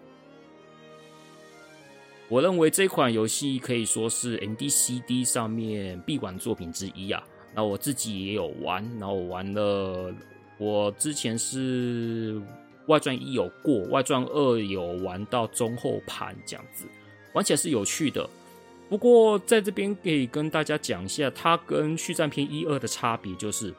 [2.28, 7.24] 我认为这款游戏可以说是 MDCD 上面必玩作品之一啊。
[7.56, 10.14] 然后我自己也有玩，然后我玩了。
[10.60, 12.40] 我之前是
[12.86, 16.86] 外传一有过，外传二有玩到中后盘这样子，
[17.34, 18.30] 玩起来是有趣的。
[18.90, 23.74] 不过在这边可以跟大家讲一下，它跟续战篇一二的差别，就是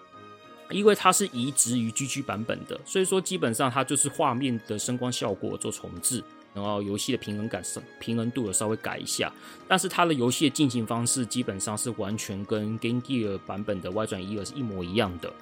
[0.71, 6.23] 因为它是移植于 GG 版本的，所以说基本上它就是画面的声光效果做重置，
[6.55, 7.61] 然后游戏的平衡感、
[7.99, 9.33] 平衡度有稍微改一下，
[9.67, 15.33] 但是它的游戏的进行方式基本上是完全跟 Game Gear 版本的外传一二是一模一样的。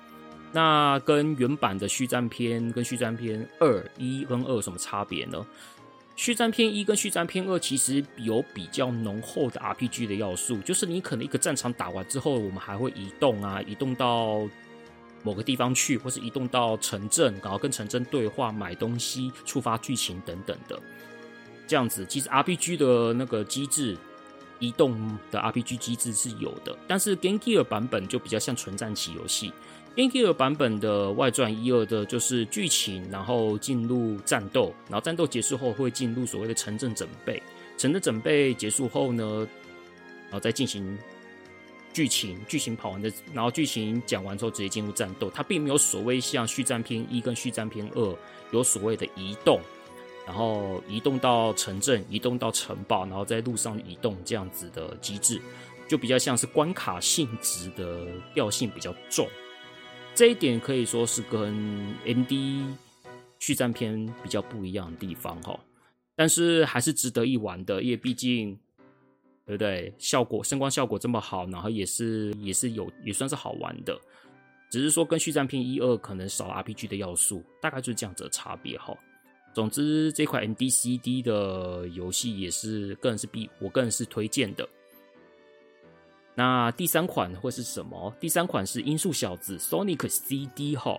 [0.50, 5.46] 那跟原版的续战篇跟续战篇二一跟二有什么差别呢？
[6.18, 14.40] 续战篇一跟续战篇二其实有比较浓厚的 RPG 的要素，就是你可能一个战场打完之后，我们还会移动啊，移动到
[15.22, 20.76] 某个地方去，或是移动到城镇，然后跟城镇对话、买东西、触发剧情等等的。
[21.68, 23.96] 这样子，其实 RPG 的那个机制，
[24.58, 29.52] 移动的 RPG 机制是有的，但是 Game Gear 版本就比较像纯战棋游戏。
[29.98, 37.42] Game Gear 版本的外传一二的就是剧情，然后进入战斗，然后战斗结束后会进入所谓的城镇整备。
[37.76, 39.44] 城镇整备结束后呢，
[40.26, 40.96] 然后再进行
[41.92, 45.28] 剧情，剧情跑完的，然后剧情讲完之后直接进入战斗。
[45.30, 48.16] 它并没有所谓像续战篇一跟续战篇二
[48.52, 49.60] 有所谓的移动，
[50.24, 55.42] 然后移动到城镇，移动到城堡，然后在路上移动这样子的机制，
[55.88, 59.28] 就比较像是关卡性质的调性比较重。
[60.18, 61.54] 这一点可以说是跟
[62.04, 62.64] MD
[63.38, 65.56] 续战篇比较不一样的地方哈，
[66.16, 68.58] 但是还是值得一玩的，因为毕竟，
[69.46, 69.94] 对不对？
[69.96, 73.96] 效果声光效果这么好，然后也是也是有也算是好玩的，
[74.72, 78.92] 只是说跟续战篇一二可能少 RPG 的要素，大概就是这样子的差别哈。
[79.54, 84.68] 总之，这款 MDCD 的游戏也是个人是必我个人是推荐的。
[86.38, 88.14] 那第三款会是什么？
[88.20, 90.96] 第三款是《音速小子》Sonic CD 哈，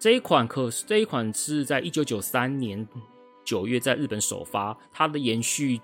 [0.00, 2.84] 这一款可这一款是在一九九三年
[3.44, 5.78] 九月在日本首发，它的延续《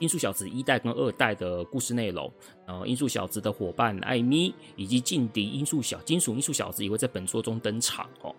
[0.00, 2.28] 音速小子》一代跟二代的故事内容。
[2.66, 8.34] 然后，音速小子的伙伴艾米以及劲敌音速小金属音速小子也会在本作中登场哦。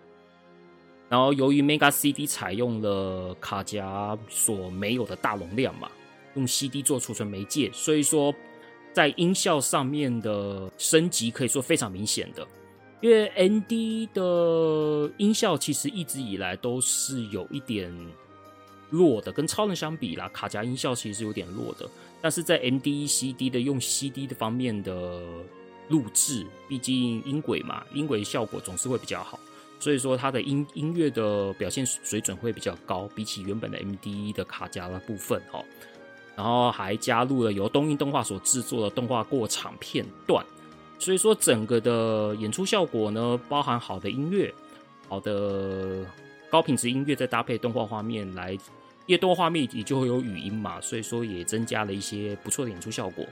[1.08, 5.90] 然后，由于 Mega CD 采用了卡夹所没有的大容量嘛，
[6.34, 8.34] 用 CD 做储存媒介，所以说。
[8.92, 12.46] 在音效上面的升级可以说非常明显的，
[13.00, 17.92] 因为 MD 的音效其实一直以来都是有一点
[18.90, 21.88] 弱的，跟超人相比啦，卡夹音效其实是有点弱的。
[22.20, 25.22] 但是在 M D E C D 的用 CD 的方面的
[25.88, 29.38] 录制，毕竟音轨嘛，音轨效果总是会比较好，
[29.78, 35.64] 所以说它的音音乐的表现水准会比较高，比起原本的 M D E 的卡夹的部分哈。
[36.36, 40.44] 然后还加入了由东映动画所制作的动画过场片段，
[40.98, 44.52] 所以说整个的演出效果呢，包含好的音乐、
[45.08, 46.04] 好的
[46.50, 48.52] 高品质音乐，再搭配动画画面来，
[49.06, 53.26] 因为动画画面也就会有语音嘛，所以说也增加了一些不错的演出效果。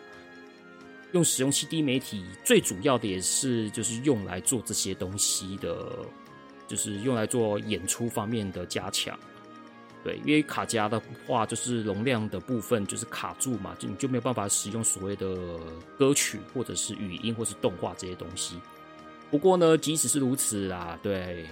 [1.13, 5.91] 用使用 CD 媒体，最主要的也是就是用来做这些东西的，
[6.67, 9.19] 就是用来做演出方面的加强。
[10.09, 15.37] 对，因为卡夹的话，就是容量的部分就是卡住嘛，就你就没有办法使用所谓的
[15.99, 18.59] 歌曲或者是语音或是动画这些东西。
[19.31, 21.45] 不过呢，即使是如此啊，对，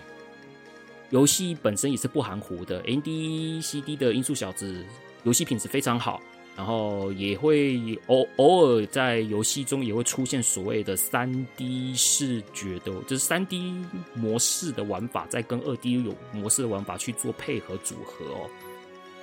[1.11, 2.83] 游戏本身也是不含糊的。
[2.85, 4.83] ND CD 的音速小子
[5.25, 6.19] 游戏品质非常好，
[6.57, 13.75] 然后也会偶偶尔在游戏中也会出现所谓的三 D 视觉的，就是三 D
[14.15, 18.51] 模式的玩法，在跟二 D 有模式的玩法去做配合组合哦。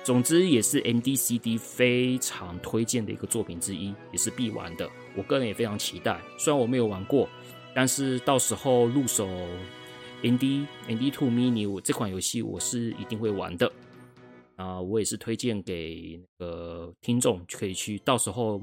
[0.04, 4.88] 总之，也是 MDCD 非常推荐的一个作品之一，也是必玩的。
[5.16, 7.28] 我个人也非常期待，虽然我没有玩过。
[7.74, 9.26] 但是到时候入手
[10.22, 13.72] ND ND Two Mini 这款游戏我是一定会玩的
[14.56, 14.80] 啊！
[14.80, 18.60] 我也是推荐给那个听众，可以去到时候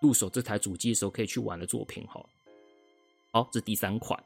[0.00, 2.24] 入手这台主机的时候可以去玩的作品哈。
[3.30, 4.22] 好，这第三款。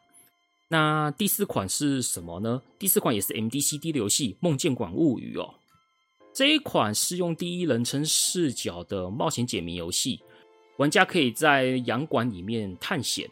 [0.69, 2.63] 那第四款是什么呢？
[2.79, 5.55] 第四款也是 MD CD 的游戏《梦见馆物语》哦。
[6.33, 10.19] 这一款是用第一人称视角的冒险解谜游戏，
[10.79, 13.31] 玩家可以在洋馆里面探险。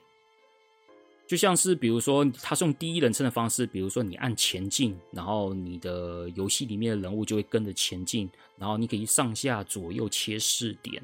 [1.31, 8.29] 就像是比如说，它是用第一人称的方式，比如说你按前进，然后你的游戏里面的人物就会跟着前进，
[8.59, 11.01] 然后你可以上下左右切视点，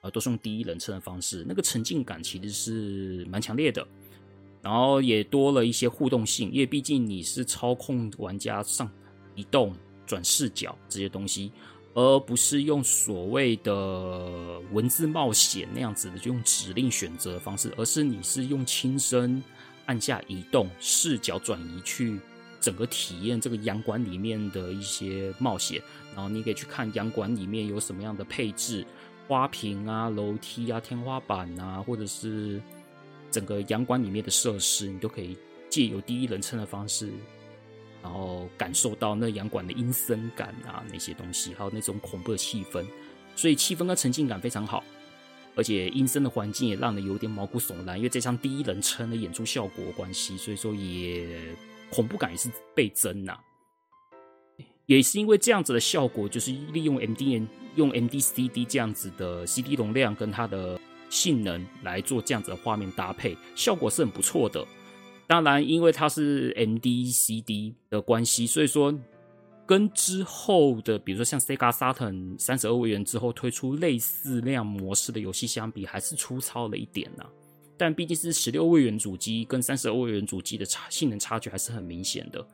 [0.00, 3.84] 啊，都是用第一人称的方式，那个沉浸感其实是蛮强烈的，
[4.62, 8.88] 然后也多了一些互动性，因为毕竟你是操控玩家上
[9.34, 9.74] 移动、
[10.06, 11.50] 转视角这些东西，
[11.94, 19.42] 而不是用所谓的文字冒险那样子的，就用指令选择的方式，而是你是用亲身。
[19.86, 22.18] 按下移动，视角转移去
[22.58, 25.78] 整个体验这个洋馆里面的一些冒险，
[26.14, 28.82] 然后你可以去看洋馆里面有什么样的配置，
[29.28, 32.62] 花瓶啊、楼梯啊、天花板啊，或者是
[33.30, 35.36] 整个洋馆里面的设施，你都可以
[35.68, 37.10] 借由第一人称的方式，
[38.04, 42.84] 然后感受到那洋馆的阴森感啊那些东西，还有那种恐怖的气氛，
[43.34, 44.84] 所以气氛跟沉浸感非常好。
[45.56, 51.26] 而且阴森的环境也让人有点毛骨悚然，因为这张第一人称的演出效果关系，所以说也
[51.90, 53.38] 恐怖感也是倍增呐、
[54.84, 60.78] 也是因为这样子的效果，就是利用 M D N 用 MD CD 这样子的 CD 容量跟它的
[61.08, 64.66] 性能来做这样子的画面搭配，效果是很不错的。
[65.26, 68.94] 当然，因为它是 MD CD 的关系，所以说。
[69.66, 77.24] 跟之后的，比如说像 Sega Saturn 三十二位元之后推出类似那样模式的游戏相比，还是粗糙了一点呢、
[77.78, 82.46] 但毕竟是十六位元主机跟三十二位元主机的差性能差距还是很明显的。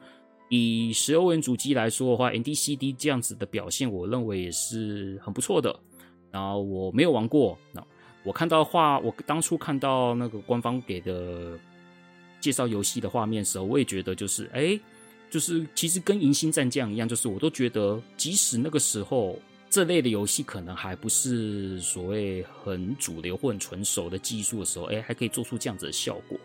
[0.51, 5.77] 以十六位元主机来说的话，ND CD 这样子的表现，我认为也是很不错的。
[6.31, 7.85] 然后我没有玩过，那
[8.23, 11.59] 我看到的话，我当初看到那个官方给的
[12.41, 14.79] 介绍游戏的画面的时候，我也觉得就是哎。
[15.33, 19.39] 就是其实跟《银星战将》一样，就是我都觉得，即使那个时候
[19.71, 26.37] 这类的游戏可能还不是所谓很主流或很纯熟的技术的时候，哎，还可以做出这样子的效果。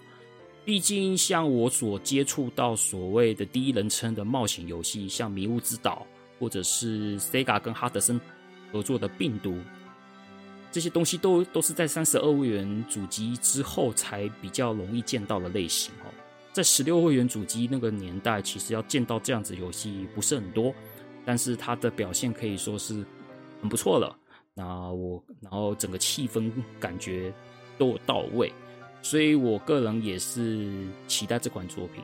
[0.63, 6.05] 毕竟像我所接触到所谓的第一人称的冒险游戏，像《迷雾之岛》，
[6.39, 8.21] 或者是 Sega 跟哈德森
[8.71, 9.53] 合作的《病毒》，
[10.75, 16.11] 这些东西都都是在三十二位元主机之后才比较容易见到的类型哦。
[16.51, 20.75] 在十六位元主机那个年代，其实要见到这样子游戏不是很多，
[21.23, 23.05] 但是它的表现可以说是
[23.61, 24.13] 很不错了。
[24.53, 27.33] 那我，然后整个气氛感觉
[27.77, 28.51] 都有到位，
[29.01, 30.69] 所以我个人也是
[31.07, 32.03] 期待这款作品，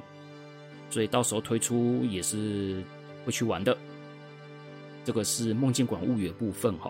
[0.89, 2.81] 所以到时候推出也是
[3.25, 3.77] 会去玩的。
[5.03, 6.89] 这个是《梦境馆物语》的部分哈。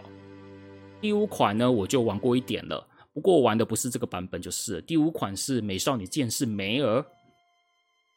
[1.01, 6.99] 第五款呢，我就玩过一点了，不过我玩的不是这个版本，就是第五款是《美少女战士梅尔》。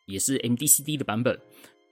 [0.07, 1.41] 也是 MDCD 的版本。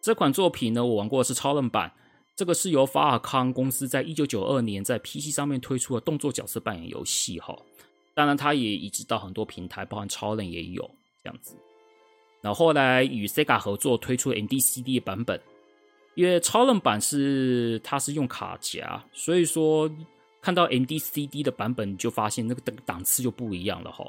[0.03, 1.90] 这款作品呢，我玩过的是超人版。
[2.36, 7.57] 这个是由法尔康公司在一九九二年在 PC 上面推出的动作角色扮演游戏哈。
[8.14, 10.82] 当然，它也移植到很多平台，包含超人也有
[11.24, 11.55] 这样子。
[12.43, 15.40] 然后后来与 Sega 合作推出 MDCD 的版本。
[16.14, 19.90] 因为超人版是它是用卡夹，所以说
[20.43, 24.05] 看到 MDCD 的版本，就发现那个档档次就不一样了哈。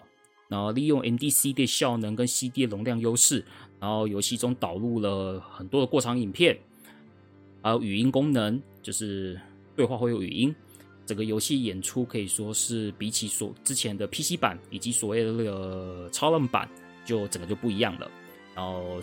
[0.49, 3.45] 然后利用 MDCD 的效能跟 CD 的容量优势。
[3.79, 6.57] 然后游戏中导入了很多的过场影片，
[7.61, 9.39] 还有语音功能，就是
[9.75, 10.53] 对话会有语音。
[11.05, 16.67] 整个游戏演出可以说是比起所之前的 PC 版以及所谓的那个超人版，
[17.05, 18.09] 就整个就不一样了。
[18.55, 19.01] 然后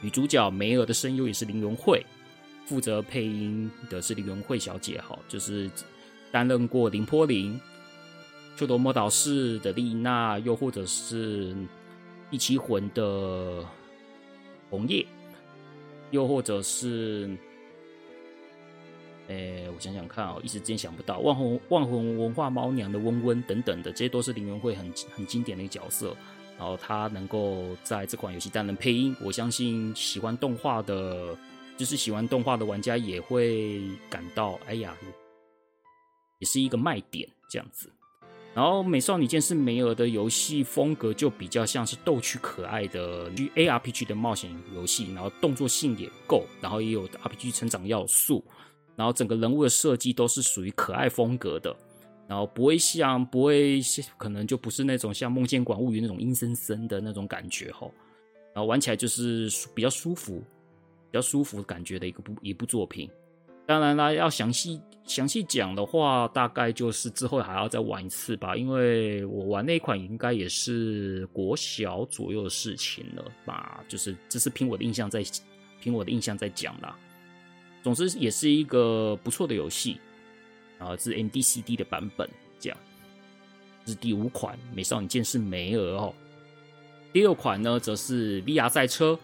[0.00, 2.06] 女主角梅尔的声优也是綾原惠，
[2.66, 5.68] 负责配音的是綾原惠小姐，哈，就是
[6.32, 7.58] 担任过綾波丽、
[8.56, 11.54] 秋罗魔导士的丽娜，又或者是
[12.30, 13.64] 第七魂的。
[14.70, 15.04] 红叶，
[16.12, 17.28] 又或者是，
[19.26, 26.16] 诶，我想想看哦，一时间想不到，万红万红文化猫娘的温温等等的，这些都是林元会很很经典的一个角色。
[26.56, 31.36] 然后他能够在这款游戏担任配音，我相信喜欢动画的，
[31.76, 34.96] 就是喜欢动画的玩家也会感到，哎呀，
[36.40, 37.88] 也是一个卖点这样子。
[38.52, 48.44] 然后《美少女战士梅尔》的游戏风格就比较像是逗趣可爱的 ARPG 的冒险游戏，然后动作性也够，然后也有 RPG 成长要素，
[48.96, 51.74] 然后整个人物的设计都是属于可爱风格的。
[52.26, 53.80] 然后不会像，不会
[54.16, 57.90] 可能就不是那种像《梦见馆物语》那种阴森森的那种感觉哈。
[58.54, 60.38] 然后玩起来就是比较舒服，
[61.10, 63.10] 比较舒服感觉的一个部一部作品。
[63.66, 68.54] 当然啦，要详细详细讲的话，大概就是之后还要再玩一次吧。
[68.56, 73.82] 因为我玩那一款应该也是国小左右的事情了吧。
[73.88, 75.22] 就是这是凭我的印象在
[75.80, 76.96] 凭我的印象在讲啦。
[77.82, 79.98] 总之也是一个不错的游戏。
[80.78, 82.26] 啊，是 MDCD 的版本，
[82.58, 82.78] 这样。
[83.84, 86.14] 这是第五款《美少女战士梅尔》哦。
[87.12, 89.18] 第六款呢，则是 VR 赛车。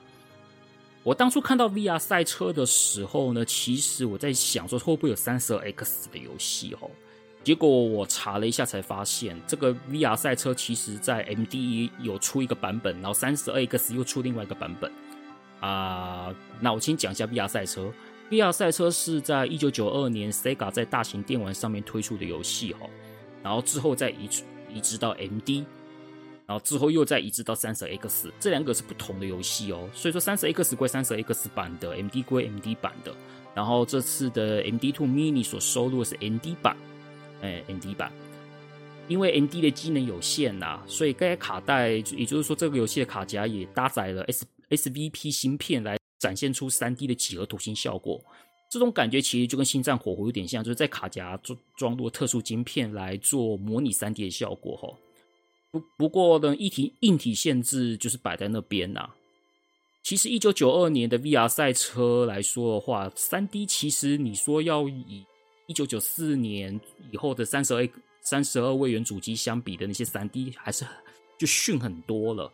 [1.06, 6.90] 我当初看到 VR 赛车的时候呢，其实我在想说，会不会有三十二 X 的游戏哦？
[7.44, 14.90] 结果我查了一下，才发现这个 VR 赛车其实在 MD 有出一个版本，然后三十二 X 又出另外一个版本。
[15.60, 17.88] 啊、那我先讲一下 VR 赛车。
[18.28, 22.80] VR 赛车是在一九九二年 Sega 在大型电玩上面推出的游戏哈，
[23.44, 24.28] 然后之后再移
[24.74, 25.64] 移植到 MD，
[26.46, 29.88] 然后之后又再移植到三十 X，这两个是不同的游戏哦。
[29.92, 33.14] 所以说三十 X 归三十 X 版的，MD 归 MD 版的。
[33.54, 36.76] 然后这次的 MD2 Mini 所收录的是 ND 版，
[37.42, 38.12] 哎，ND 版，
[39.08, 45.96] 因为 ND 的机能有限呐、啊，所以该卡带，也就是说这个游戏的卡夹也搭载了 S SVP 芯片来。
[46.18, 48.18] 展现出三 D 的几何图形效果，
[48.70, 54.88] 这种感觉其实就跟《星战火狐》有点像，就是在卡夹装装入特殊晶片来做模拟三 D 的效果哈。
[55.96, 59.08] 不过呢，硬体硬体限制就是摆在那边呐。
[60.02, 65.24] 其实一九九二年的 VR 赛车来说的话，三 D 其实你说要以
[65.66, 67.88] 一九九四年以后的三十二
[68.20, 70.84] 三十二位元主机相比的那些三 D，还是
[71.38, 72.52] 就逊很多了。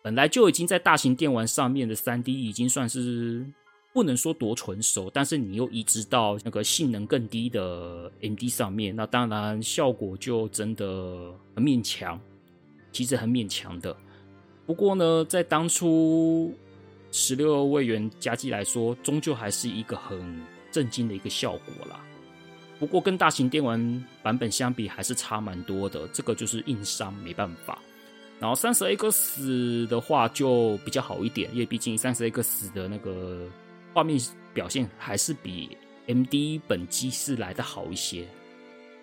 [0.00, 3.44] 本来就已经在大型电玩上面的 3D 已经算是
[3.92, 12.18] 不能说多纯熟，但是你又移植到那个性能更低的 MD 上面，那当然效果就真的很勉强，
[12.98, 13.96] 其实很勉强的。
[14.66, 16.52] 不过呢，在当初
[17.12, 20.42] 十六位元加机来说，终究还是一个很
[20.72, 22.00] 震惊的一个效果啦。
[22.76, 27.78] 不过跟大型电玩版本相比，还是差蛮多的，这个就是硬伤，没办法。
[28.40, 33.46] 然后三十 X 的话就比较好一点，因为毕竟三十 X 的那个
[33.94, 34.20] 画面
[34.52, 35.76] 表现还是比
[36.08, 38.26] MD 本机是来的好一些。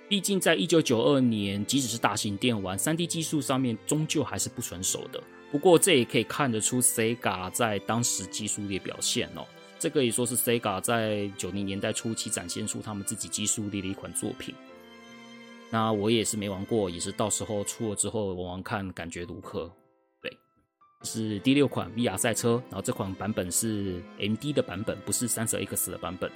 [0.07, 5.21] 毕竟在一九九二年，即使是大型电玩，三 D 技术上面终究还是不成熟的。
[5.51, 9.45] 不过这也可以看得出 Sega 在当时技术力的表现哦。
[9.79, 14.53] 这个也说是 Sega 在九零年代初期展现出他们自己技术力的一款作品。
[15.69, 19.71] 那我也是没玩过，也是到时候出了之后玩玩看，感觉如何？
[20.21, 20.37] 对，
[21.03, 26.31] 是第六款 VR 赛车，然后这款版本是 MD 的版本，不是三十 X 的版本。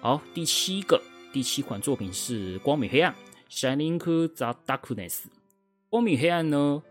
[0.00, 1.00] 好，第七个，
[1.36, 3.14] 第七款作品是《光明黑暗》
[3.54, 5.24] （Shining the Darkness）。
[5.90, 6.82] 光明黑暗呢，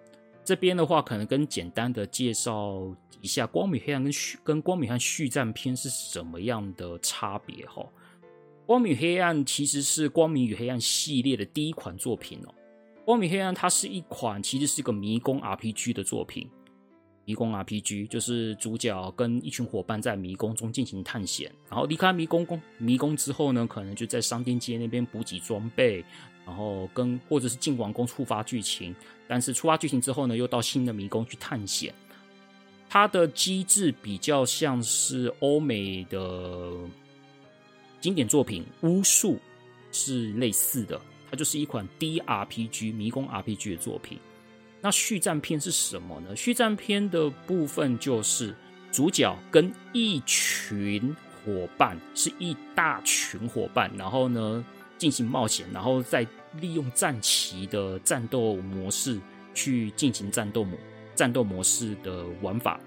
[0.43, 7.83] 这边的话可能跟简单的介绍一下《光明黑暗》跟续跟《光明黑暗续战篇》是什么样的差别哈。
[8.67, 12.53] 光明黑暗其实是光明与黑暗系列的第一款作品哦。
[13.03, 16.47] 光明黑暗它是一款其实是一个迷宫 RPG 的作品。
[17.26, 26.05] 迷宫 RPG 就是主角跟一群伙伴在迷宫中进行探险，然后离开迷宫宫迷宫之后呢，可能就在商店街那边补给装备，
[26.45, 28.95] 然后跟或者是进王宫触发剧情。
[29.28, 31.93] 但是触发剧情之后呢，又到新的迷宫去探险。
[32.88, 36.71] 它的机制比较像是欧美的。
[37.99, 39.34] 经典作品《巫术》
[39.91, 41.01] 是类似的，
[41.32, 44.19] 它就是一款 DRPG 迷宫 RPG 的作品。
[44.86, 46.36] 那续战篇是什么呢？
[46.36, 48.55] 续战篇的部分就是
[48.91, 51.11] 主角跟一群
[51.43, 54.63] 伙伴，是一大群伙伴，然后呢
[54.99, 56.21] 进行冒险，然后再
[56.61, 59.19] 利用战旗的战斗模式
[59.55, 60.77] 去进行战斗模
[61.15, 62.79] 战斗模式的玩法，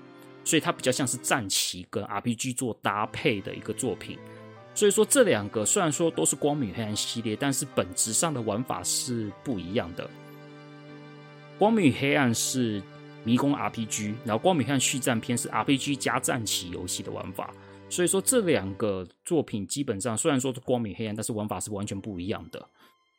[0.45, 4.17] 所以它比较像是战旗跟 RPG 做搭配的一个作品。
[4.73, 10.09] 所以说这两个虽然说都是光明黑暗系列，但是本质上的玩法是不一样的。
[11.59, 12.81] 光明与黑暗是
[13.25, 17.53] 迷宫 RPG，然后光明黑暗续战篇是 RPG 加战棋游戏的玩法。
[17.91, 22.69] 所以说这两个作品基本上虽然说是光明黑暗，但是玩法是完全不一样的。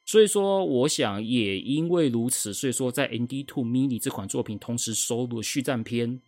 [0.05, 6.19] 所以说，我想也因为如此，所以说在 ND Two Mini 这款作品同时收录续战篇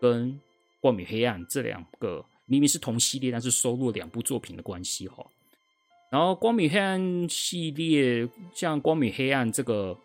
[0.00, 0.40] 跟
[0.80, 5.26] 光明黑暗这两个明明是同系列，但是收录两部作品的关系哈。
[6.10, 9.98] 然后光明黑暗系列，像光明黑暗这个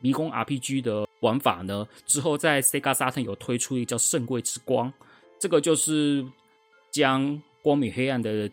[0.00, 4.88] 迷宫 RPG 的玩法呢，之后在 Sega Saturn 有推出一个叫《圣柜之光》，
[5.38, 6.26] 这个就是
[6.90, 8.50] 将光明黑暗的。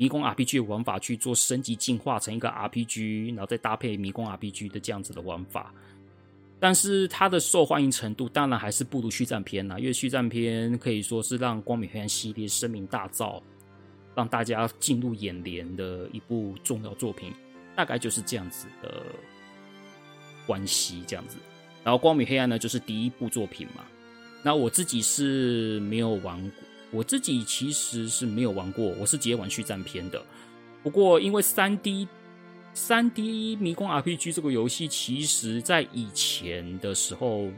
[0.00, 5.74] 迷宫 RPG 的玩法去做升级进化成一个 RPG，然后再搭配迷宫 RPG 的这样子的玩法，
[6.60, 13.42] 但是它的受欢迎程度当然还是不如续战篇啦，因为续战篇可以说是让光明黑暗系列声名大噪，
[14.14, 17.32] 让大家进入眼帘的一部重要作品，
[17.74, 19.02] 大概就是这样子的
[20.48, 21.36] 关系这样子。
[21.84, 23.84] 然后光明黑暗呢，就是第一部作品嘛，
[24.42, 26.64] 那我自己是没有玩过。
[26.90, 30.24] 我自己其实是没有玩过，我是直接玩续战篇的。
[30.82, 32.08] 不过因为三 D
[32.72, 37.48] 三 D 迷宫 RPG 这个游戏，其实在以前的时候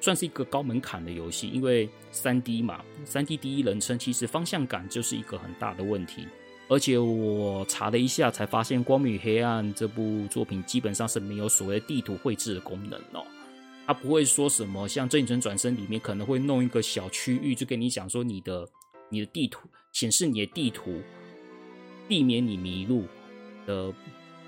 [0.00, 6.26] 算是一个高门槛的游戏，因为三 D 嘛，三 D 第一人称，其实方向感就是一个很大的问题。
[6.70, 13.26] 而且我查了一下，才发现《光明与黑暗》这部作品基本上是没有所谓地图绘制的功能哦。
[13.88, 18.64] 它不会说什么，像《正义转生》里面可能会弄一个小区域，就跟你讲说你的
[19.08, 21.02] 你的地图显示你的地图，
[22.06, 23.02] 避免你迷路
[23.66, 23.92] 的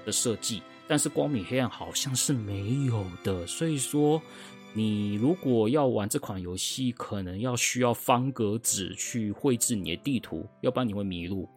[0.07, 0.63] 的设计。
[0.87, 4.23] 但是《光明黑暗》好像是没有的，所以说
[4.75, 11.49] 你如果要玩这款游戏，可能要需要方格纸去绘制你的地图，要不然你会迷路。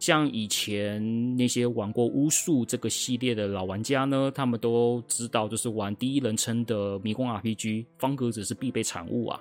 [0.00, 9.38] 像以前那些玩过巫术这个系列的老玩家呢，他们都知道，就是玩第一人称的迷宫 RPG，方格子是必备产物啊。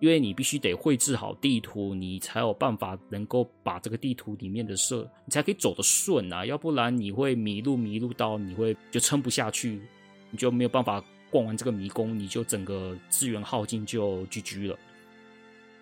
[0.00, 6.46] 因为你必须得绘制好地图，你才有办法能够把这个地图里面的设，你才可以走得顺啊。
[6.46, 9.78] 要不然你会迷路，迷路到你会就撑不下去，
[10.30, 14.78] 你就没有办法逛完这个迷宫，你就整个资源耗尽就 GG 了。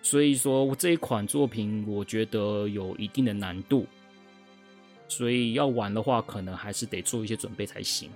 [0.01, 3.85] 所以说这一款作品，我觉得有一定的难度。
[5.07, 8.09] 所以要玩的话，可能还是得做一些准备才行。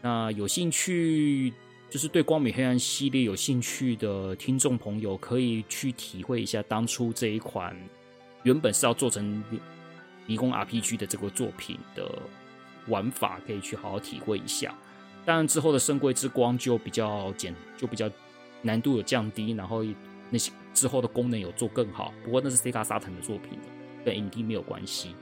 [0.00, 1.52] 那有兴趣，
[1.90, 7.76] 就是对光明黑暗系列有兴趣的听众朋友，可以去体会一下当初这一款
[8.44, 9.42] 原本是要做成
[10.26, 12.06] 迷宫 RPG 的这个作品的
[12.86, 14.72] 玩法，可以去好好体会一下。
[15.24, 18.08] 当然之后的圣柜之光就比较简，就比较
[18.62, 19.84] 难度有降低，然后
[20.30, 22.12] 那些之后的功能有做更好。
[22.24, 23.58] 不过那是 Sega 沙腾的作品，
[24.04, 25.14] 跟 ND 没有关系。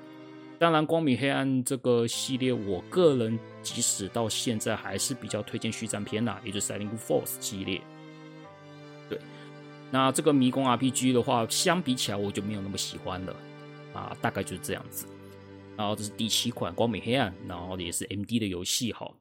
[0.58, 7.80] 当然，光明黑暗这个系列，我个人即使到现在还是比较推荐续战篇啦，也就是 Silent Force 系列。
[9.08, 9.20] 对，
[9.90, 13.36] 那这个迷宫 RPG 的话，相比起来我就没有那么喜欢了
[13.92, 15.06] 啊，大概就是这样子。
[15.76, 19.12] 然后这是第七款光明黑暗，然后也是 MD 的游戏哈。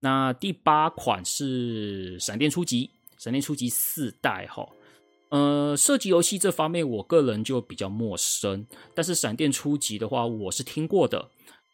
[0.00, 4.66] 那第八款是闪电初级，闪电初级四代哈。
[5.32, 8.66] 呃，射击游戏这方面，我个人就比较陌生。
[8.92, 11.30] 但是闪电初级的话，我是听过的。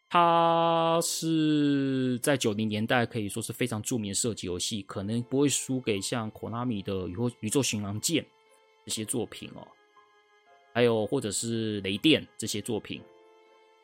[0.09, 8.25] 它是在九零年代可以说是非常著名的射击游戏，可能不会输给像 Konami 的宇宇宙巡狼舰
[8.87, 9.67] 这些作品哦，
[10.73, 13.03] 还有或者是雷电这些作品。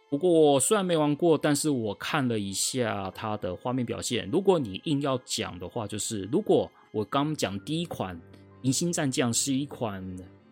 [0.08, 4.30] 不过虽然没玩过，但是我看了一下它的画面表现。
[4.30, 8.16] 如果你硬要讲的话，就是如果我刚讲第一款。
[8.64, 10.02] 《银星战将》是一款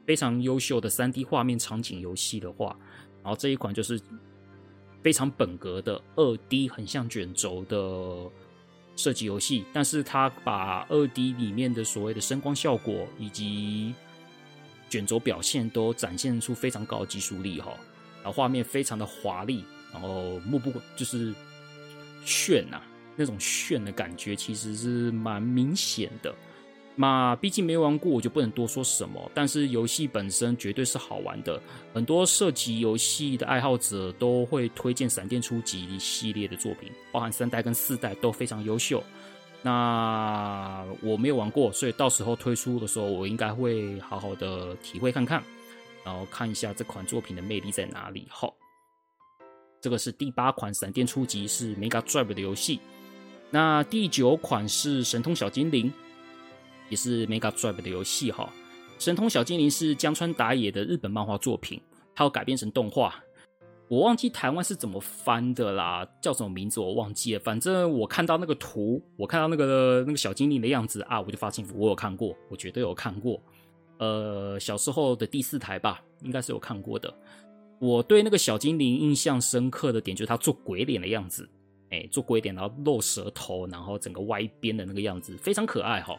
[0.06, 2.76] 非常优秀的三 D 画面场景游戏的话，
[3.22, 3.98] 然后这一款就是
[5.02, 8.30] 非常本格的二 D 横向卷轴的
[8.96, 13.94] 设计游戏，但是它把二 D 里面的所谓的声光效果以及
[14.90, 17.72] 卷轴表现都展现出非常高的技术力哈，
[18.16, 21.34] 然后画面非常的华丽，然后目不就是
[22.26, 22.78] 炫呐、
[23.16, 26.34] 那种炫的感觉其实是蛮明显的。
[26.95, 29.30] 那，毕竟没玩过，我就不能多说什么。
[29.32, 31.59] 但是游戏本身绝对是好玩的，
[31.95, 39.03] 很多射击游戏的爱好者都会推荐《闪电初级》系列的作品，包含三代跟四代都非常优秀。
[39.62, 45.43] 那我没有玩过，所以到时候推出的时候，我应该会好好的体会看看，
[46.05, 48.26] 然后看一下这款作品的魅力在哪里。
[48.28, 48.55] 好，
[49.80, 52.80] 这个是第八款《闪电初级》是 Mega Drive 的游戏。
[53.51, 55.90] 那第九款是《神通小精灵》。
[56.93, 58.53] 也是 Mega Drive 的游戏哈，
[59.03, 61.80] 《神通小精灵》是江川达也的日本漫画作品，
[62.14, 63.14] 它有改编成动画，
[63.88, 67.40] 我忘记台湾是怎么翻的啦，叫什么名字我忘记了。
[67.40, 73.40] 反正我看到那个图，我看到那个那个小精灵的样子啊，我就发现我有看过，我绝对有看过。
[73.97, 77.11] 呃，小时候的第四台吧，应该是有看过的。
[77.78, 81.49] 我对那个小精灵印象深刻的点就是他做鬼脸的样子，
[81.88, 86.14] 哎，做鬼脸，然后露舌头，然后整个歪边的那个样子，非常可爱哈。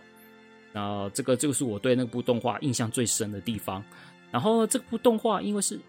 [0.74, 3.84] 那这个就是我对那部动画印象最深的地方。
[4.32, 5.80] 然后这部动画因为是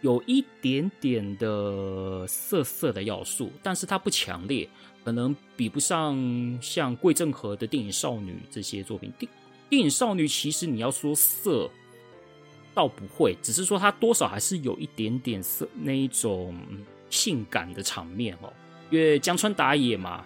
[0.00, 4.68] 有一点点的色色的要素，但是它不强烈，
[5.04, 6.16] 可能比不上
[6.62, 9.12] 像桂正和的电影少女这些作品。
[9.18, 9.28] 电
[9.68, 11.68] 电影少女其实你要说色，
[12.72, 16.56] 倒不会，只是说它多少还是有一点点色那一种
[17.10, 18.52] 性感的场面哦。
[18.90, 20.24] 因为江川打野嘛。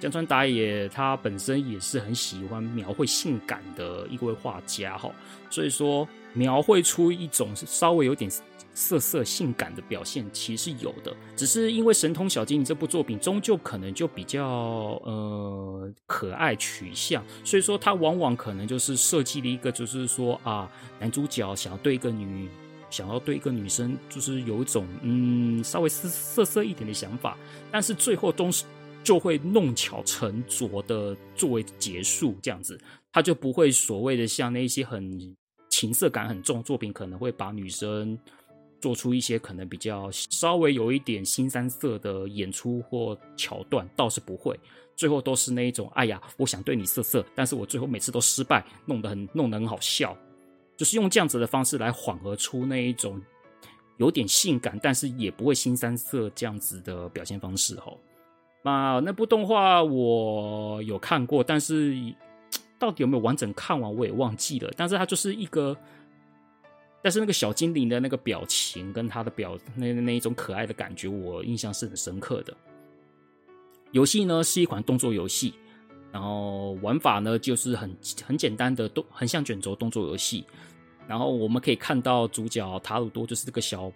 [0.00, 5.12] 江川打野他本身也是很喜欢描绘性感的一位画家哈，
[5.50, 8.30] 所以说描绘出一种稍微有点
[8.72, 11.14] 色色性感的表现，其实有的。
[11.36, 14.42] 只是因为《神通小精灵》这部作品终究可能就比较
[15.04, 22.48] 呃可爱取向，所以说他往往可能就是设计了一个，就是说啊，男主角想要对一个女，
[22.88, 27.36] 想要对一个女生，就是有一种嗯稍微色色色一点的想法，
[27.70, 28.64] 但是最后都是。
[29.02, 32.78] 就会弄巧成拙的作为结束，这样子，
[33.12, 35.36] 他就不会所谓的像那些很
[35.68, 38.18] 情色感很重的作品，可能会把女生
[38.80, 44.58] 做出一些可能比较稍微有一点新三色的演出或桥段，倒是不会，
[44.96, 50.16] 最后都是那一种，哎呀，我想对你色色，但是我最后每次都失败，弄得很弄得很好笑，
[50.76, 53.20] 就是用这样子的方式来缓和出那一种
[53.96, 57.98] 有点性感，但是也不会新三色这样子的表现方式，吼。
[58.62, 61.96] 那那部动画我有看过，但是
[62.78, 64.70] 到底有没有完整看完我也忘记了。
[64.76, 65.76] 但是它就是一个，
[67.02, 72.54] 但是那个小精灵的那个表情跟他的表那那一种可爱的感觉，我印象是很深刻的。
[73.92, 75.54] 游戏呢是一款动作游戏，
[76.12, 77.94] 然后玩法呢就是很
[78.24, 80.44] 很简单的动横向卷轴动作游戏。
[81.08, 83.90] 然后我们可以看到主角塔鲁多就是这个小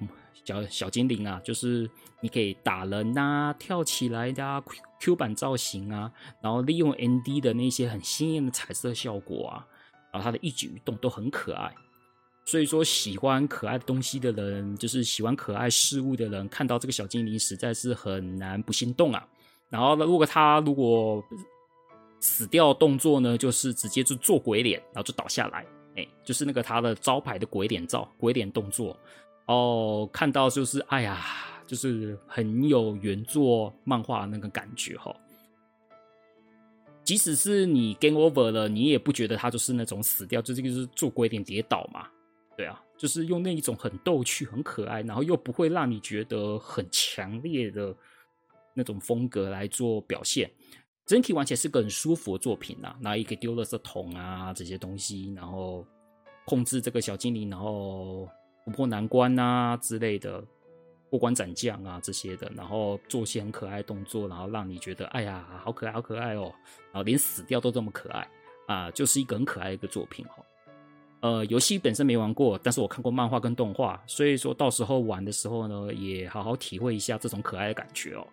[0.44, 1.88] 小小精灵啊，就是
[2.20, 6.10] 你可以打人啊、跳起来的、Q Q 版造型啊，
[6.42, 9.66] 然后利用 ND 的那些很鲜艳的彩色效果啊，
[10.12, 11.72] 然后他的一举一动都很可爱。
[12.46, 19.26] 所以说，喜欢可爱的东西的人，就是喜欢可爱事物的人，看到这个小精灵实在是很难不心动啊。
[19.70, 21.24] 然后呢，如果他如果
[22.20, 25.64] 死掉动作呢，就是直接就做鬼脸，然后就倒下来。
[25.96, 28.98] 哎，就是那个他的招牌的鬼脸照、鬼脸动作
[29.46, 31.24] 哦，看到就是哎呀，
[31.66, 35.14] 就是很有原作漫画那个感觉哈。
[37.02, 42.08] 即使是你 game over 了，你也不觉得他就是那种死掉，就这个是做鬼脸跌倒嘛？
[42.56, 47.94] 对啊，就是用那一种很逗趣、很可爱，然后又不会让你觉得很强烈的
[48.72, 50.50] 那种风格来做表现。
[51.04, 55.84] 整体玩起来是个很舒服的作品呐，那也可以丢垃圾桶啊这些东西，然后
[56.46, 58.26] 控制这个小精灵，然后
[58.64, 60.42] 突破难关啊之类的，
[61.10, 66.52] 过关斩将啊这些的，然后做些很可爱的动作，然后让你觉得哎呀好可爱好可爱哦，
[66.92, 68.28] 然后连死掉都这么可爱
[68.66, 70.42] 啊，就是一个很可爱的一个作品哈。
[71.20, 78.26] 呃，游戏本身没玩过，但是我看过漫画跟动画，所以说到时候玩的时候呢，也好好体会一下这种可爱的感觉哦。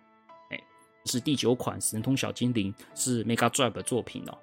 [0.50, 0.60] 哎
[1.06, 4.38] 是第九款《神通小精灵》，是 Mega Drive 的作品哦。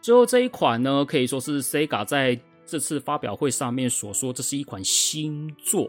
[0.00, 5.88] 最后这一款呢，可以说是 Sega 在这次发表会上面所说，这是一款新作，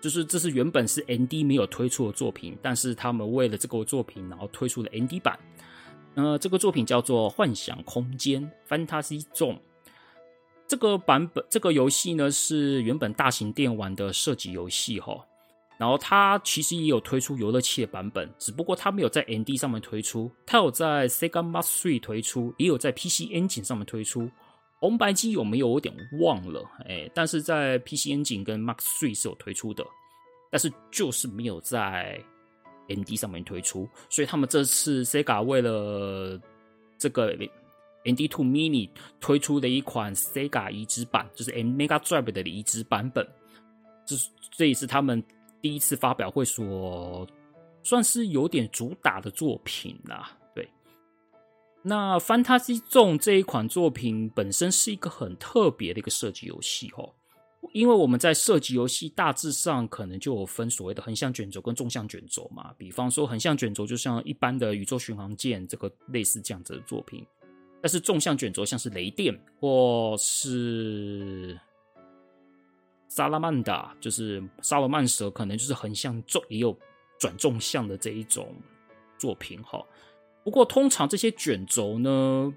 [0.00, 5.38] 就是这是原本是 ND 没有推出的作品，但是他们为了这个作品，然后推出了 ND 版。
[6.14, 9.58] 呃，这个作品叫做《幻想空间》（Fantasy Zone）。
[10.68, 15.18] 这个版本，这个游戏呢，是原本大型电玩的射击游戏哈。
[15.78, 24.30] 然后它其实也有推出游乐器的版本，只不过它没有在 ND 上面推出，它有在 Sega m a s t e r 推出，也有在 PC Engine 上面推出。
[24.82, 25.70] 红白机有没有？
[25.70, 29.86] 有点忘了，哎，但是在 PC Engine 跟 Max Three 是有推出的，
[30.50, 32.20] 但是就是没有在
[32.88, 33.88] ND 上面推出。
[34.10, 36.36] 所以他们这次 Sega 为了
[36.98, 37.32] 这个
[38.04, 43.24] ND Two Mini 推出的一款 Sega 移植版，就是 Mega Drive 的移植版本，
[44.04, 44.16] 这
[44.50, 45.22] 这也是他们。
[45.60, 47.24] 第一次发表会所
[47.84, 50.36] 算是有点主打的作品啦，
[51.82, 57.12] 那《Fantasy Zone》这一款作品本身是一个很特别的一个射击游戏哦，
[57.72, 62.72] 因为我们在射击游戏大致上可能就有分所谓的横向卷轴跟纵向卷轴嘛。
[62.78, 67.26] 比方说横向卷轴就像一般的宇宙巡航舰这个类似这样子的作品，
[67.80, 71.58] 但是纵向卷轴像是雷电或是。
[73.08, 76.74] 萨拉曼达就是萨罗曼蛇，可能就是横向纵也有
[77.18, 78.56] 转纵向的这一种
[79.18, 79.84] 作品哈。
[80.44, 82.52] 不过通常这些卷轴呢，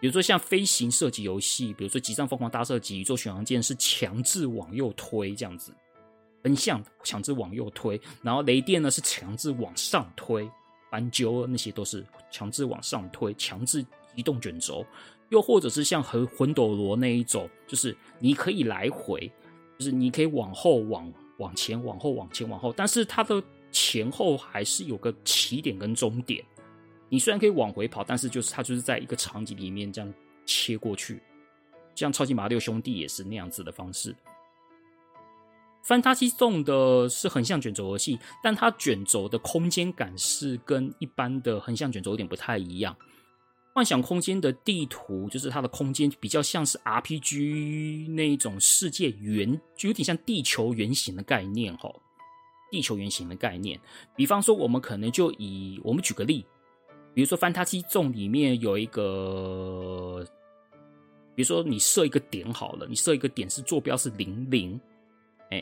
[0.00, 5.72] 比如说像飞行射击游戏，比如说《极战疯狂大射击》、《宇宙巡洋舰》是强制往右推这样子，
[6.42, 10.48] 横向强制往右推，然后雷电呢是强制往上推，
[10.90, 14.86] 斑鸠那些都是强制往上推，强制移动卷轴，
[15.28, 19.30] 又或者是像和魂斗罗那一种，就是你可以来回，
[19.78, 26.42] 就是你可以往后往往前往后往前往后，但是它的前后还是有个起点跟终点。
[27.08, 31.20] 你虽然可以往回跑，但是就是它就是在一个场景里面这样切过去，
[31.94, 34.14] 像超级马里奥兄弟也是那样子的方式。
[35.86, 42.94] Fantasy Zone 的是横向卷轴游戏，但它卷轴的空间感是跟一般的横向卷轴有点不太一样。
[43.74, 51.90] 幻想空间的地图就是它的空间比较像是 RPG 那一种世界圆，就有点像地球圆形的概念哈。
[52.70, 53.80] 地球圆形的概念，
[54.14, 56.44] 比方说我们可能就以我们举个例。
[57.18, 60.24] 比如说《Fantasy Zone》里面有一个，
[61.34, 64.80] 比如说你设一个点好了，你设一个点是坐标是零零，
[65.50, 65.60] 哎，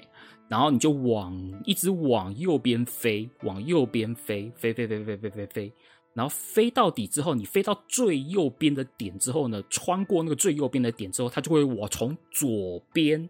[0.48, 1.34] 然后你就往
[1.64, 5.72] 一直往右边飞，往右边飞，飞飞飞飞飞飞飞，
[6.12, 13.26] 然后飞到底之后，你飞到最右边的点之后呢，穿过那个最右边的点之后，它就会我从左边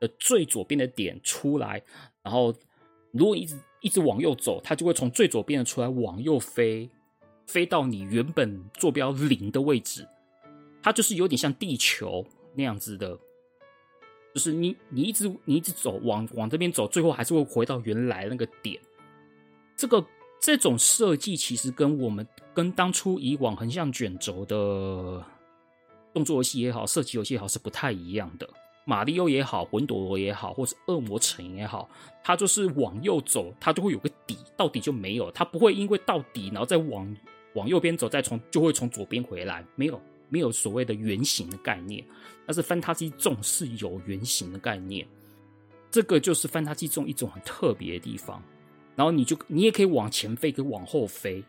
[0.00, 1.82] 的最左边的点出来，
[2.22, 2.50] 然后
[3.12, 6.88] 如果一直一直往右走，它就会从最左边的出来往右飞。
[7.48, 10.06] 飞到你原本坐标零的位置，
[10.82, 12.24] 它就是有点像地球
[12.54, 13.18] 那样子的，
[14.34, 18.78] 就是你你一直你一直走往往这边走，最后还是会回到原来那个点。
[19.76, 20.04] 这个
[20.38, 25.24] 这种设计其实跟我们跟当初以往横向卷轴的
[26.12, 28.48] 动作游戏也好，射击游戏也好是不太一样的。
[28.84, 31.88] 马里奥也好，魂斗罗也好，或是恶魔城也好，
[32.22, 37.16] 它就是往右走，它就会有个底，到底就没有，它不会因为到底然后再往。
[37.58, 42.04] 往右边走，再从就会从左边回来，没有没有所谓的圆形的概念。
[42.46, 45.06] 但是 Fantasy Zone 是有圆形的概念，
[45.90, 48.42] 这个就是 Fantasy Zone 一种很特别的地方。
[48.94, 51.44] 然后你就你也可以往前飞，可以往后飞，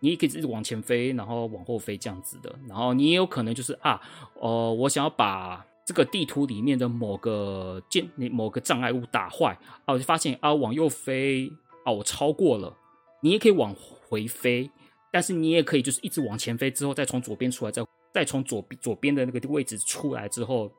[0.00, 2.54] 你也可以一直往前飞，然后往后飞这样子的。
[2.68, 4.00] 然后你也有可能就是啊，
[4.40, 11.52] 呃，我想要把这个地图里面的某个建某个障碍物打坏啊，我就发现啊，往右飞
[11.84, 12.76] 啊，我超过了。
[13.20, 14.68] 你也可以往回飞。
[15.12, 17.84] 但是你也可以，就是一直往前飞，之后再从左边出来，再
[18.14, 20.72] 再从左左边的那个位置出来之后，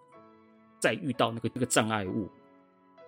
[0.80, 2.28] 再遇到那个那个障碍物，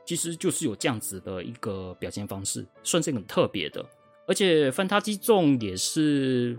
[0.06, 3.84] 其实就是有这样子的一个表现方式，算是很特别的。
[4.28, 6.56] 而且《翻塔击中》也是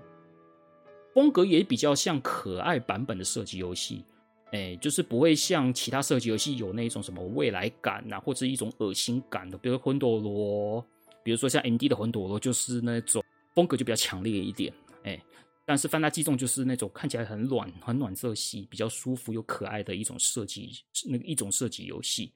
[1.14, 4.04] 风格也比较像可爱版本的射击游戏，
[4.50, 10.84] 哎，就是不会像其他射击游戏有那种什么未来感啊，或者一种恶心感的，比如魂斗罗，
[11.22, 13.22] 比如说像 MD 的魂斗罗，就是那种。
[13.56, 14.70] 风格就比较强烈一点，
[15.02, 15.18] 哎，
[15.64, 20.70] 但是《Fantasy Zone》就是那种看起来很暖、很暖色系、比较舒服又可爱的一种设计，
[21.06, 22.30] 那一种设计游戏，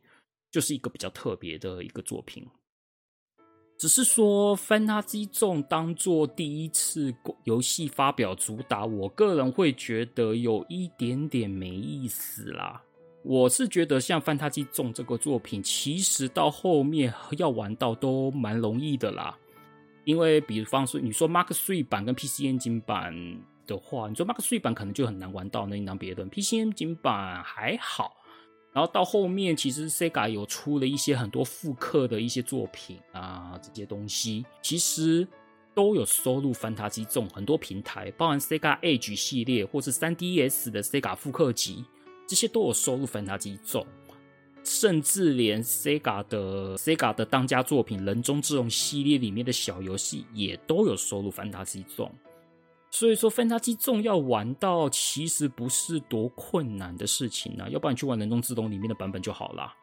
[0.51, 2.43] 就是一个比较特别的一个作品。
[3.77, 7.15] 只是说，《Fantasy Zone》当做第一次
[7.45, 12.83] 游戏发表主打，我个人会觉得有一点点没意思啦。
[13.23, 19.39] 我是觉得像《Fantasy Zone》这个作品，其实到后面要玩到都蛮容易的啦。
[20.11, 23.15] 因为，比方说，你说 Mark Three 版跟 PCN 套版
[23.65, 26.29] 的话，你说 Mark Three 版可能就很难玩到，那另当别论。
[26.29, 28.17] PC Engine 版还好，
[28.73, 35.27] 然后到后面，其实 Sega 有出了一些很多复刻的一些作品啊，这些东西其实
[35.77, 41.85] 都有收录 Fantasy Zone，很多平台，包含 Sega Age 系列或是 3DS 的 Sega 复刻集，
[42.27, 43.87] 这些都有收录 Fantasy Zone。
[44.65, 52.09] 甚至连 Sega 的 Sega 的当家作品《人中之龙》系列里面的小游戏也都有收录《Fantasy Zone》，
[52.91, 59.75] 所以说《Fantasy Zone》要玩到其实不是多困难的事情呢、要不然你去玩《人中之龙》里面的版本就好啦。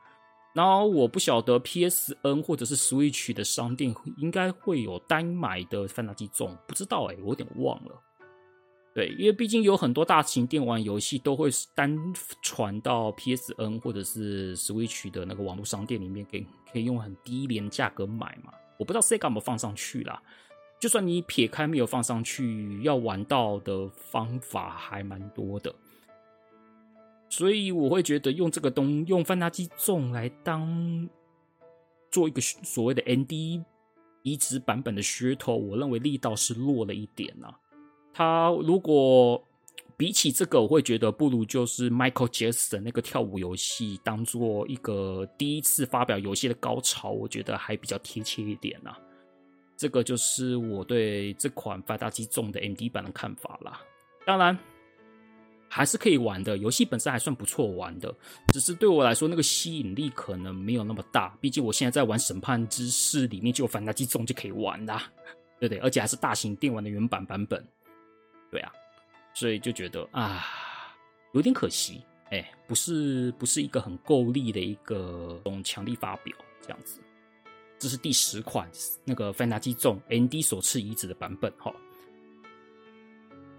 [0.53, 8.06] 然后我不晓得 PSN 或者是 Switch 的商店应该会有单买的《Fantasy Zone》，不知道哎、我有点忘了。
[8.97, 11.95] 对，因为毕竟有很多大型电玩游戏都会单
[12.41, 16.43] 传到 PSN 或者是 Switch 的那个网络商店里面，给
[16.73, 18.51] 可以用很低廉价格买嘛。
[18.75, 20.19] 我不知道 Sega 有没有放上去啦。
[20.79, 25.71] 就算你撇开没有放上去，要玩到的方法还蛮多的。
[27.29, 31.07] 所以我会觉得用这个东用翻垃圾重来当
[32.09, 33.63] 做一个所谓的 ND
[34.23, 37.59] 移植版本的噱头，我认为力道是弱了一点啊。
[38.17, 39.39] 他如果
[39.95, 48.97] 比起这个，我会觉得不如就是 Michael Jackson 那个跳舞游戏当做一个第一次发表游戏的高潮，我觉得还比较贴切一点呐。
[49.75, 53.81] 这个就是我对这款 Fantasy Zone 的 MD 版的看法啦。
[54.25, 54.57] 当然，
[55.69, 58.11] 还是可以玩的，游戏本身还算不错玩的，
[58.51, 61.37] 只是对我来说那个吸引力可能没有那么大。
[61.39, 65.03] 毕竟我现在在玩《审判之誓》，里面就有反打击重就可以玩啦，
[65.59, 65.79] 对不对？
[65.81, 67.63] 而且还是大型电玩的原版版本，
[68.51, 68.71] 对啊，
[69.33, 70.45] 所以就觉得啊，
[71.33, 76.99] 有点可惜，哎，不是不是一个很够力的一个种强力发表这样子。
[77.79, 78.67] 这是第十款
[79.03, 81.71] 那个凡达基众 ND 首次移植的版本哈。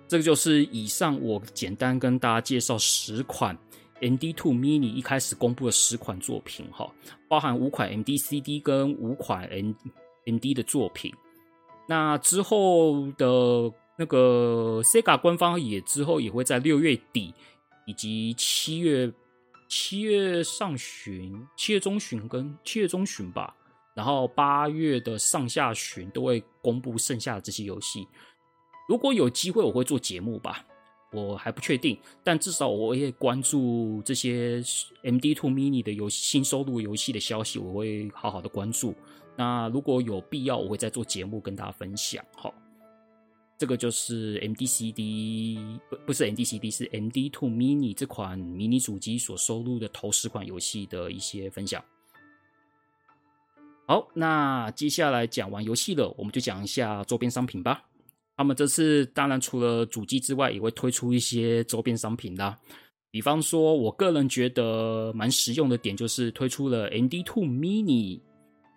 [0.08, 3.56] 这个就是以上我简单跟大家介绍十款
[4.00, 6.90] nd two Mini 一开始公布的十款作品哈，
[7.28, 9.74] 包含五款 MD CD 跟五款 n
[10.24, 11.14] nd 的作品。
[11.86, 17.34] 那之后的那个 Sega 官方也之后也会在六月底
[17.84, 19.12] 以及七月
[19.68, 23.54] 七月上旬、七月中旬跟七月中旬吧，
[23.94, 28.06] 然后八月的上下旬都会公布剩下的这些游戏。
[28.88, 30.64] 如果有机会，我会做节目吧，
[31.12, 34.62] 我还不确定，但至少我会关注这些
[35.02, 38.94] MD Two Mini 的游戏新收录游戏的消息，我会好好的关注。
[39.36, 42.24] 那如果有必要，我会再做节目跟大家分享。
[42.34, 42.54] 好，
[43.58, 51.84] 这个就是 MDCD 不不是 MDCD 是 MD Two Mini 这款迷你主机所收录的头十款游戏的一些分享。
[53.88, 57.82] 好，那接下来讲完游戏了，我们就讲一下周边商品吧。
[58.36, 62.56] 那么这次当然除了主机之外，也会推出一些周边商品啦。
[63.10, 68.20] 比方说，我个人觉得蛮实用的点就是推出了 MD Two Mini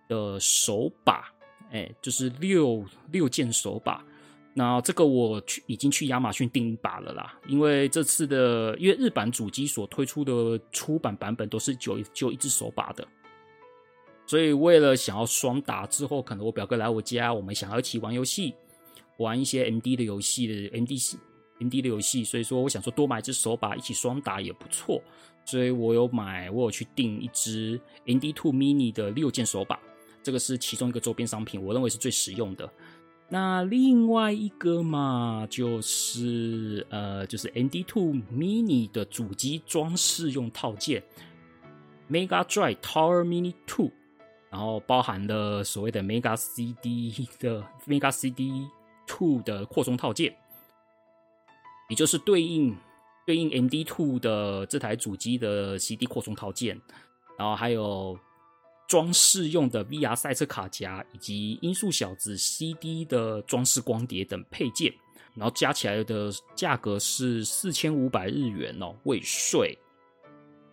[0.07, 1.31] 的手把，
[1.69, 4.03] 哎，就是六六键手把。
[4.53, 13.07] 那这个我去已经去亚马逊订一把了啦，因为这次的因为日版主机所推出的出版版本都是就就一只手把的，
[14.25, 18.53] 所以为了想要双打之后，可能我表哥来我家，我们想要一起玩游戏。
[19.17, 20.97] 玩一些 MD 的游戏的 MD
[21.59, 24.99] MD 的游戏，所以说我想说多买一只手把一起双打也不错，
[25.45, 29.79] 所以我有买，我有去订一只 M D Two Mini 的六键手把，
[30.23, 32.67] 这个是其中一个周边商品，我认为是最实用的。
[33.31, 41.01] 那另外一个嘛，就是呃，就是 MD2 Mini 的主机装饰用套件
[42.09, 43.89] Mega Drive Tower Mini 2，
[44.49, 48.67] 然后包含了所谓的 Mega CD 的 Mega CD。
[49.07, 50.33] Two 的扩充套件，
[51.89, 52.73] 也就是对应
[53.25, 56.79] 对应 MD Two 的这台主机的 CD 扩充套件，
[57.37, 58.17] 然后还有
[58.91, 64.93] 装饰用的 VR 赛车卡夹，以及音速小子 CD 的装饰光碟等配件，
[65.33, 69.77] 然后加起来的价格是四千五百日元哦，未税。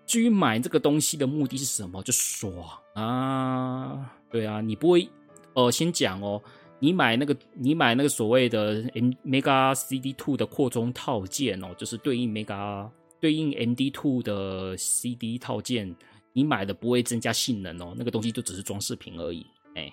[0.04, 2.02] 至于买这个东西的目的是什么？
[2.02, 2.52] 就爽
[2.96, 4.12] 啊！
[4.32, 5.08] 对啊，你不会
[5.54, 6.42] 呃，先讲哦。
[6.80, 12.90] 你买那个，你买那个所谓的 M Mega CD Two 的扩充套件哦，就是对应 Mega
[13.20, 15.94] 对应 MD Two 的 CD 套件，
[16.38, 19.92] 你买的不会增加性能哦，那个东西就只是装饰品而已，哎，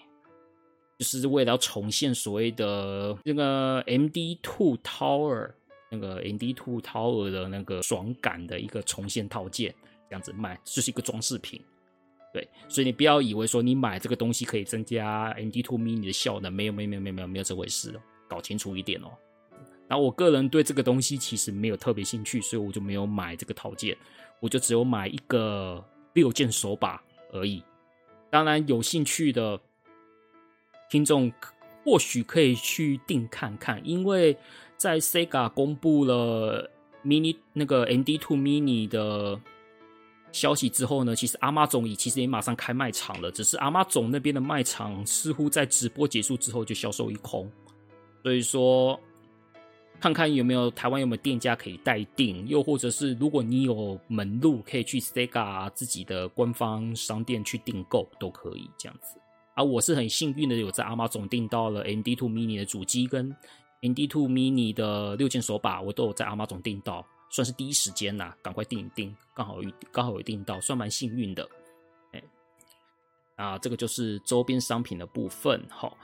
[1.00, 5.50] 就是为了要重现所谓的那个 MD Two Tower
[5.90, 9.74] 那个 MD Two Tower 的那个爽感的一个重现套件，
[10.08, 11.60] 这样子卖就是一个装饰品。
[12.32, 19.08] 对，所以你不要以为说你买这个东西可以增加 M D Two Mini 的效能，没有，没有，没有，没有，没有，没有这回事，搞清楚一点哦。
[19.88, 23.98] 然后我个人对这个东西其实没有特别兴趣，所以我就没有买这个套件，
[24.40, 25.84] 我就只有买一个
[26.16, 27.00] 六键手把
[27.32, 27.64] 而已。
[28.32, 29.62] 当然，有兴趣的
[30.90, 31.32] 听众
[31.84, 34.36] 或许可以去订看看，因为
[34.76, 36.68] 在 Sega 公布了
[37.06, 39.40] Mini 那个 MD Two Mini 的。
[40.32, 47.50] 消息之后呢，其实 Amazon 也其实也马上开卖场了，只是阿妈总那边的卖场似乎在直播结束之后就销售一空，
[48.22, 49.00] 所以说
[50.06, 59.20] 看看有没有台湾有没有店家可以代订，又或者是如果你有门路可以去 Sega 自己的官方商店去订购都可以这样子。
[59.56, 63.36] 啊我是很幸运的，有在 Amazon 订到了 MD2 Mini 的主机跟
[63.82, 67.04] MD2 Mini 的六键手把，我都有在 Amazon 订到。
[67.32, 71.50] 算是第一时间呐、啊，赶快订一订，刚好有刚好有订到，算蛮幸运的。
[72.12, 72.24] 哎，
[73.38, 75.60] 啊，这个就是周边商品的部分。
[75.68, 75.98] 好，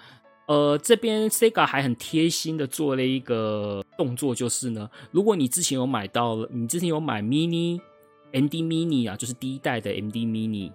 [0.48, 7.80] 呃，这边 Sega 还很贴心的做了一个动作，就是呢，如果你之前有买到了，你之前有买 Mini
[8.32, 10.72] MD Mini 啊，就是第一代的 MD Mini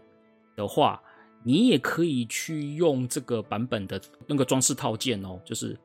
[0.56, 1.02] 的话，
[1.42, 5.78] 你也可以去用这个版本的那个装饰套件哦，就是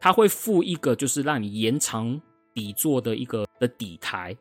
[0.00, 2.20] 它会附一个，就是让你延长。
[2.54, 4.36] 底座的一个的底台，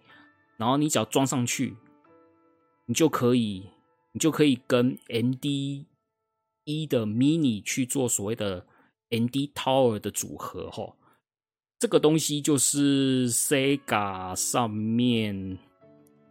[0.57, 1.73] 然后你只要装上去，
[2.85, 3.65] 你就可以，
[4.11, 5.85] 你就可以跟 MD
[6.65, 8.65] 一的 Mini 去做所谓的
[9.11, 10.95] ND Tower 的组合，吼，
[11.79, 15.57] 这个东西就是 Sega 上面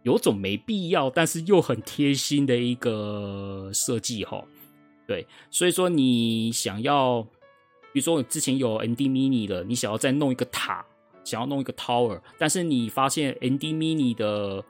[0.03, 4.43] 有种没必要，但是又很贴心的一个设计哈。
[5.07, 7.21] 对，所以说你想要，
[7.93, 10.85] 比如说你之前有 ND Mini 的，你想要再弄一个塔，
[11.23, 14.63] 想要弄一个 Tower，但是你发现 ND Mini 的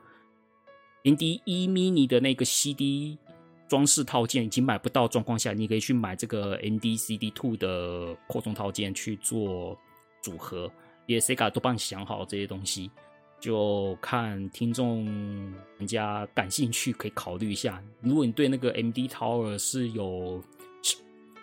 [1.04, 3.18] ND E Mini 的那个 CD
[3.72, 9.80] 装饰套件已经买不到状况下，你可以去买这个 ND CD Two 的扩充套件去做。
[10.22, 10.70] 组合
[11.06, 12.92] 也 Sega 都帮你想好这些东西，
[13.40, 15.06] 就看听众
[15.78, 17.82] 人家感兴趣可以考虑一下。
[18.02, 20.44] 如果你对那个 MD Tower 是有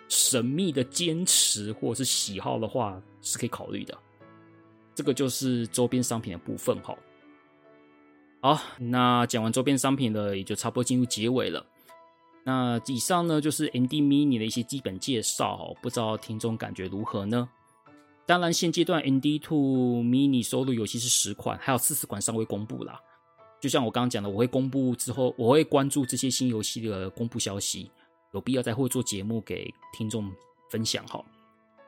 [0.07, 3.97] 神秘的坚持或者是喜好的话，是可以考虑的。
[4.93, 6.95] 这个就是周边商品的部分哈。
[8.39, 11.65] 好，那讲完周边商品了，也就差不多进入结尾了。
[12.43, 17.47] 那以上呢就是 ND Mini 的一些基本介绍，不知道听众感觉如何呢？
[18.25, 22.99] 当然，现阶段 ND Two Mini 收录游戏是十款，还有四十款尚未公布啦。
[23.59, 27.89] 就像我刚刚讲的，我会公布之后，我会关注这些新游戏的公布消息，
[28.33, 30.31] 有必要再会做节目给听众
[30.69, 31.23] 分享哈。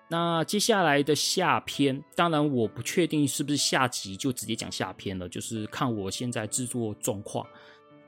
[0.10, 7.48] 那接下来的下篇，当然我不确定是不是下集就直接讲下篇了，就是看我现在制作状况。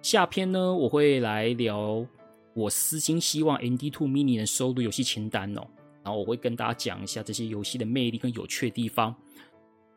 [0.01, 2.05] 下篇呢，我会来聊
[2.53, 5.65] 我私心希望 ND Two Mini 能收录游戏清单哦。
[6.03, 9.15] 然后我会跟大家讲一下这些游戏的魅力跟有趣的地方。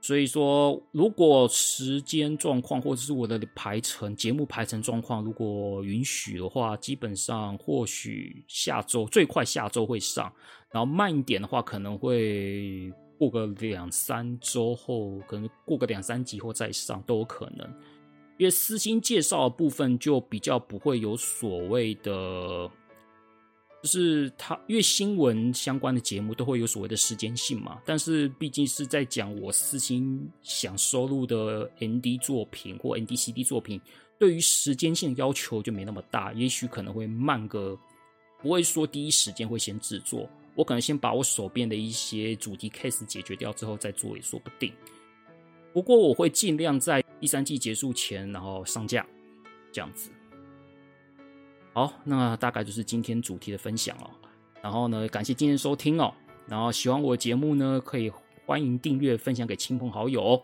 [0.00, 10.32] 所以说，如果时间状况或者是我的排程、节目排程状况如果允许的话，基本上或许下周最快下周会上，
[10.70, 17.68] 然后慢一点的话可能会过个两三周后，可能过个两三集后再上都有可能。
[18.38, 22.70] 因为私心介绍的部分就比较不会有所谓的。
[23.82, 27.80] 就是它，因为新闻相关的节目都会有所谓的时间性嘛。
[27.84, 33.80] 但是毕竟是在讲我私心想收录的 ND 作品或 ND CD 作品，
[34.18, 36.32] 对于时间性的要求就没那么大。
[36.32, 37.78] 也许可能会慢个，
[38.42, 40.28] 不会说第一时间会先制作。
[40.56, 44.72] 我可能先把我手边的一些主题 case 解决掉之后再做也说不定。
[45.72, 49.06] 不过我会尽量在第三季结束前然后上架，
[49.72, 50.10] 这样子。
[51.72, 54.10] 好，那大概就是今天主题的分享哦。
[54.62, 56.12] 然后呢，感谢今天收听哦。
[56.46, 58.10] 然后喜欢我的节目呢，可以
[58.44, 60.42] 欢迎订阅、分享给亲朋好友哦。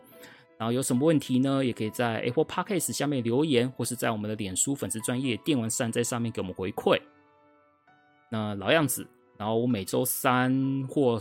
[0.59, 7.01] 然后有什么问题呢，也可以在 Apple Podcast 下面留言，或是在我们的脸书粉丝专业电玩善在上面给我们回馈。
[8.31, 9.07] 那老样子，
[9.43, 11.21] 然后我每周三或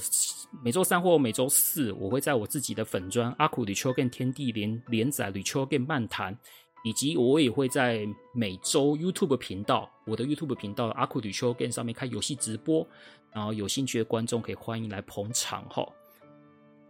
[0.64, 6.38] 每周三或每周四，我会在我自己的粉专阿酷旅秋跟天地连连载旅秋跟漫谈。
[6.84, 12.86] 以及我也会在每周 YouTube 频道，我的 YouTube 频道阿酷旅秋根上面开游戏直播，
[13.32, 15.88] 然后有兴趣的观众可以欢迎来捧场哈。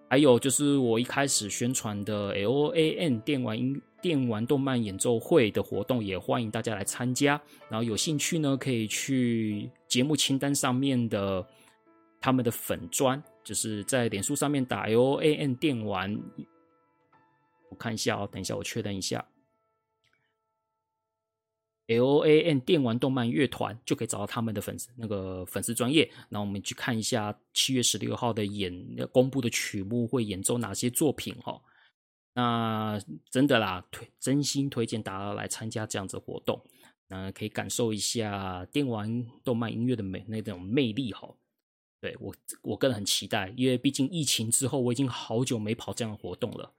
[0.10, 7.42] 还有就是我一开始宣传的 L A N 电玩音电玩动漫演奏会的活动，也欢迎大家来参加。
[7.70, 11.46] 然后有兴趣呢，可以去节目清单上面的
[12.20, 16.20] 他们的粉专，就是在脸书上面打 L A N 电玩，
[17.70, 19.26] 我看一下哦，等一下我确认一下。
[21.88, 28.74] L A N 电玩动漫乐团就可以找到他们的粉丝那个粉丝专页，那我们去看一下七月十六号的演
[29.12, 31.62] 公布的曲目会演奏哪些作品哈。
[32.34, 36.62] 那真的啦，推真心推荐大家来参加这样子活动，
[37.08, 41.30] 那可以感受一下电玩动漫音乐的美那种魅力哈。
[42.00, 46.74] 对我我个人很期待，因为毕竟疫情之后我已经好久没跑这样的活动了。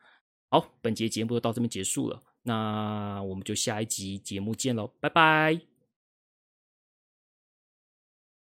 [0.50, 2.22] 好，本节节目就到这边结束了。
[2.42, 5.71] 那我们就下一集节目见喽，拜拜。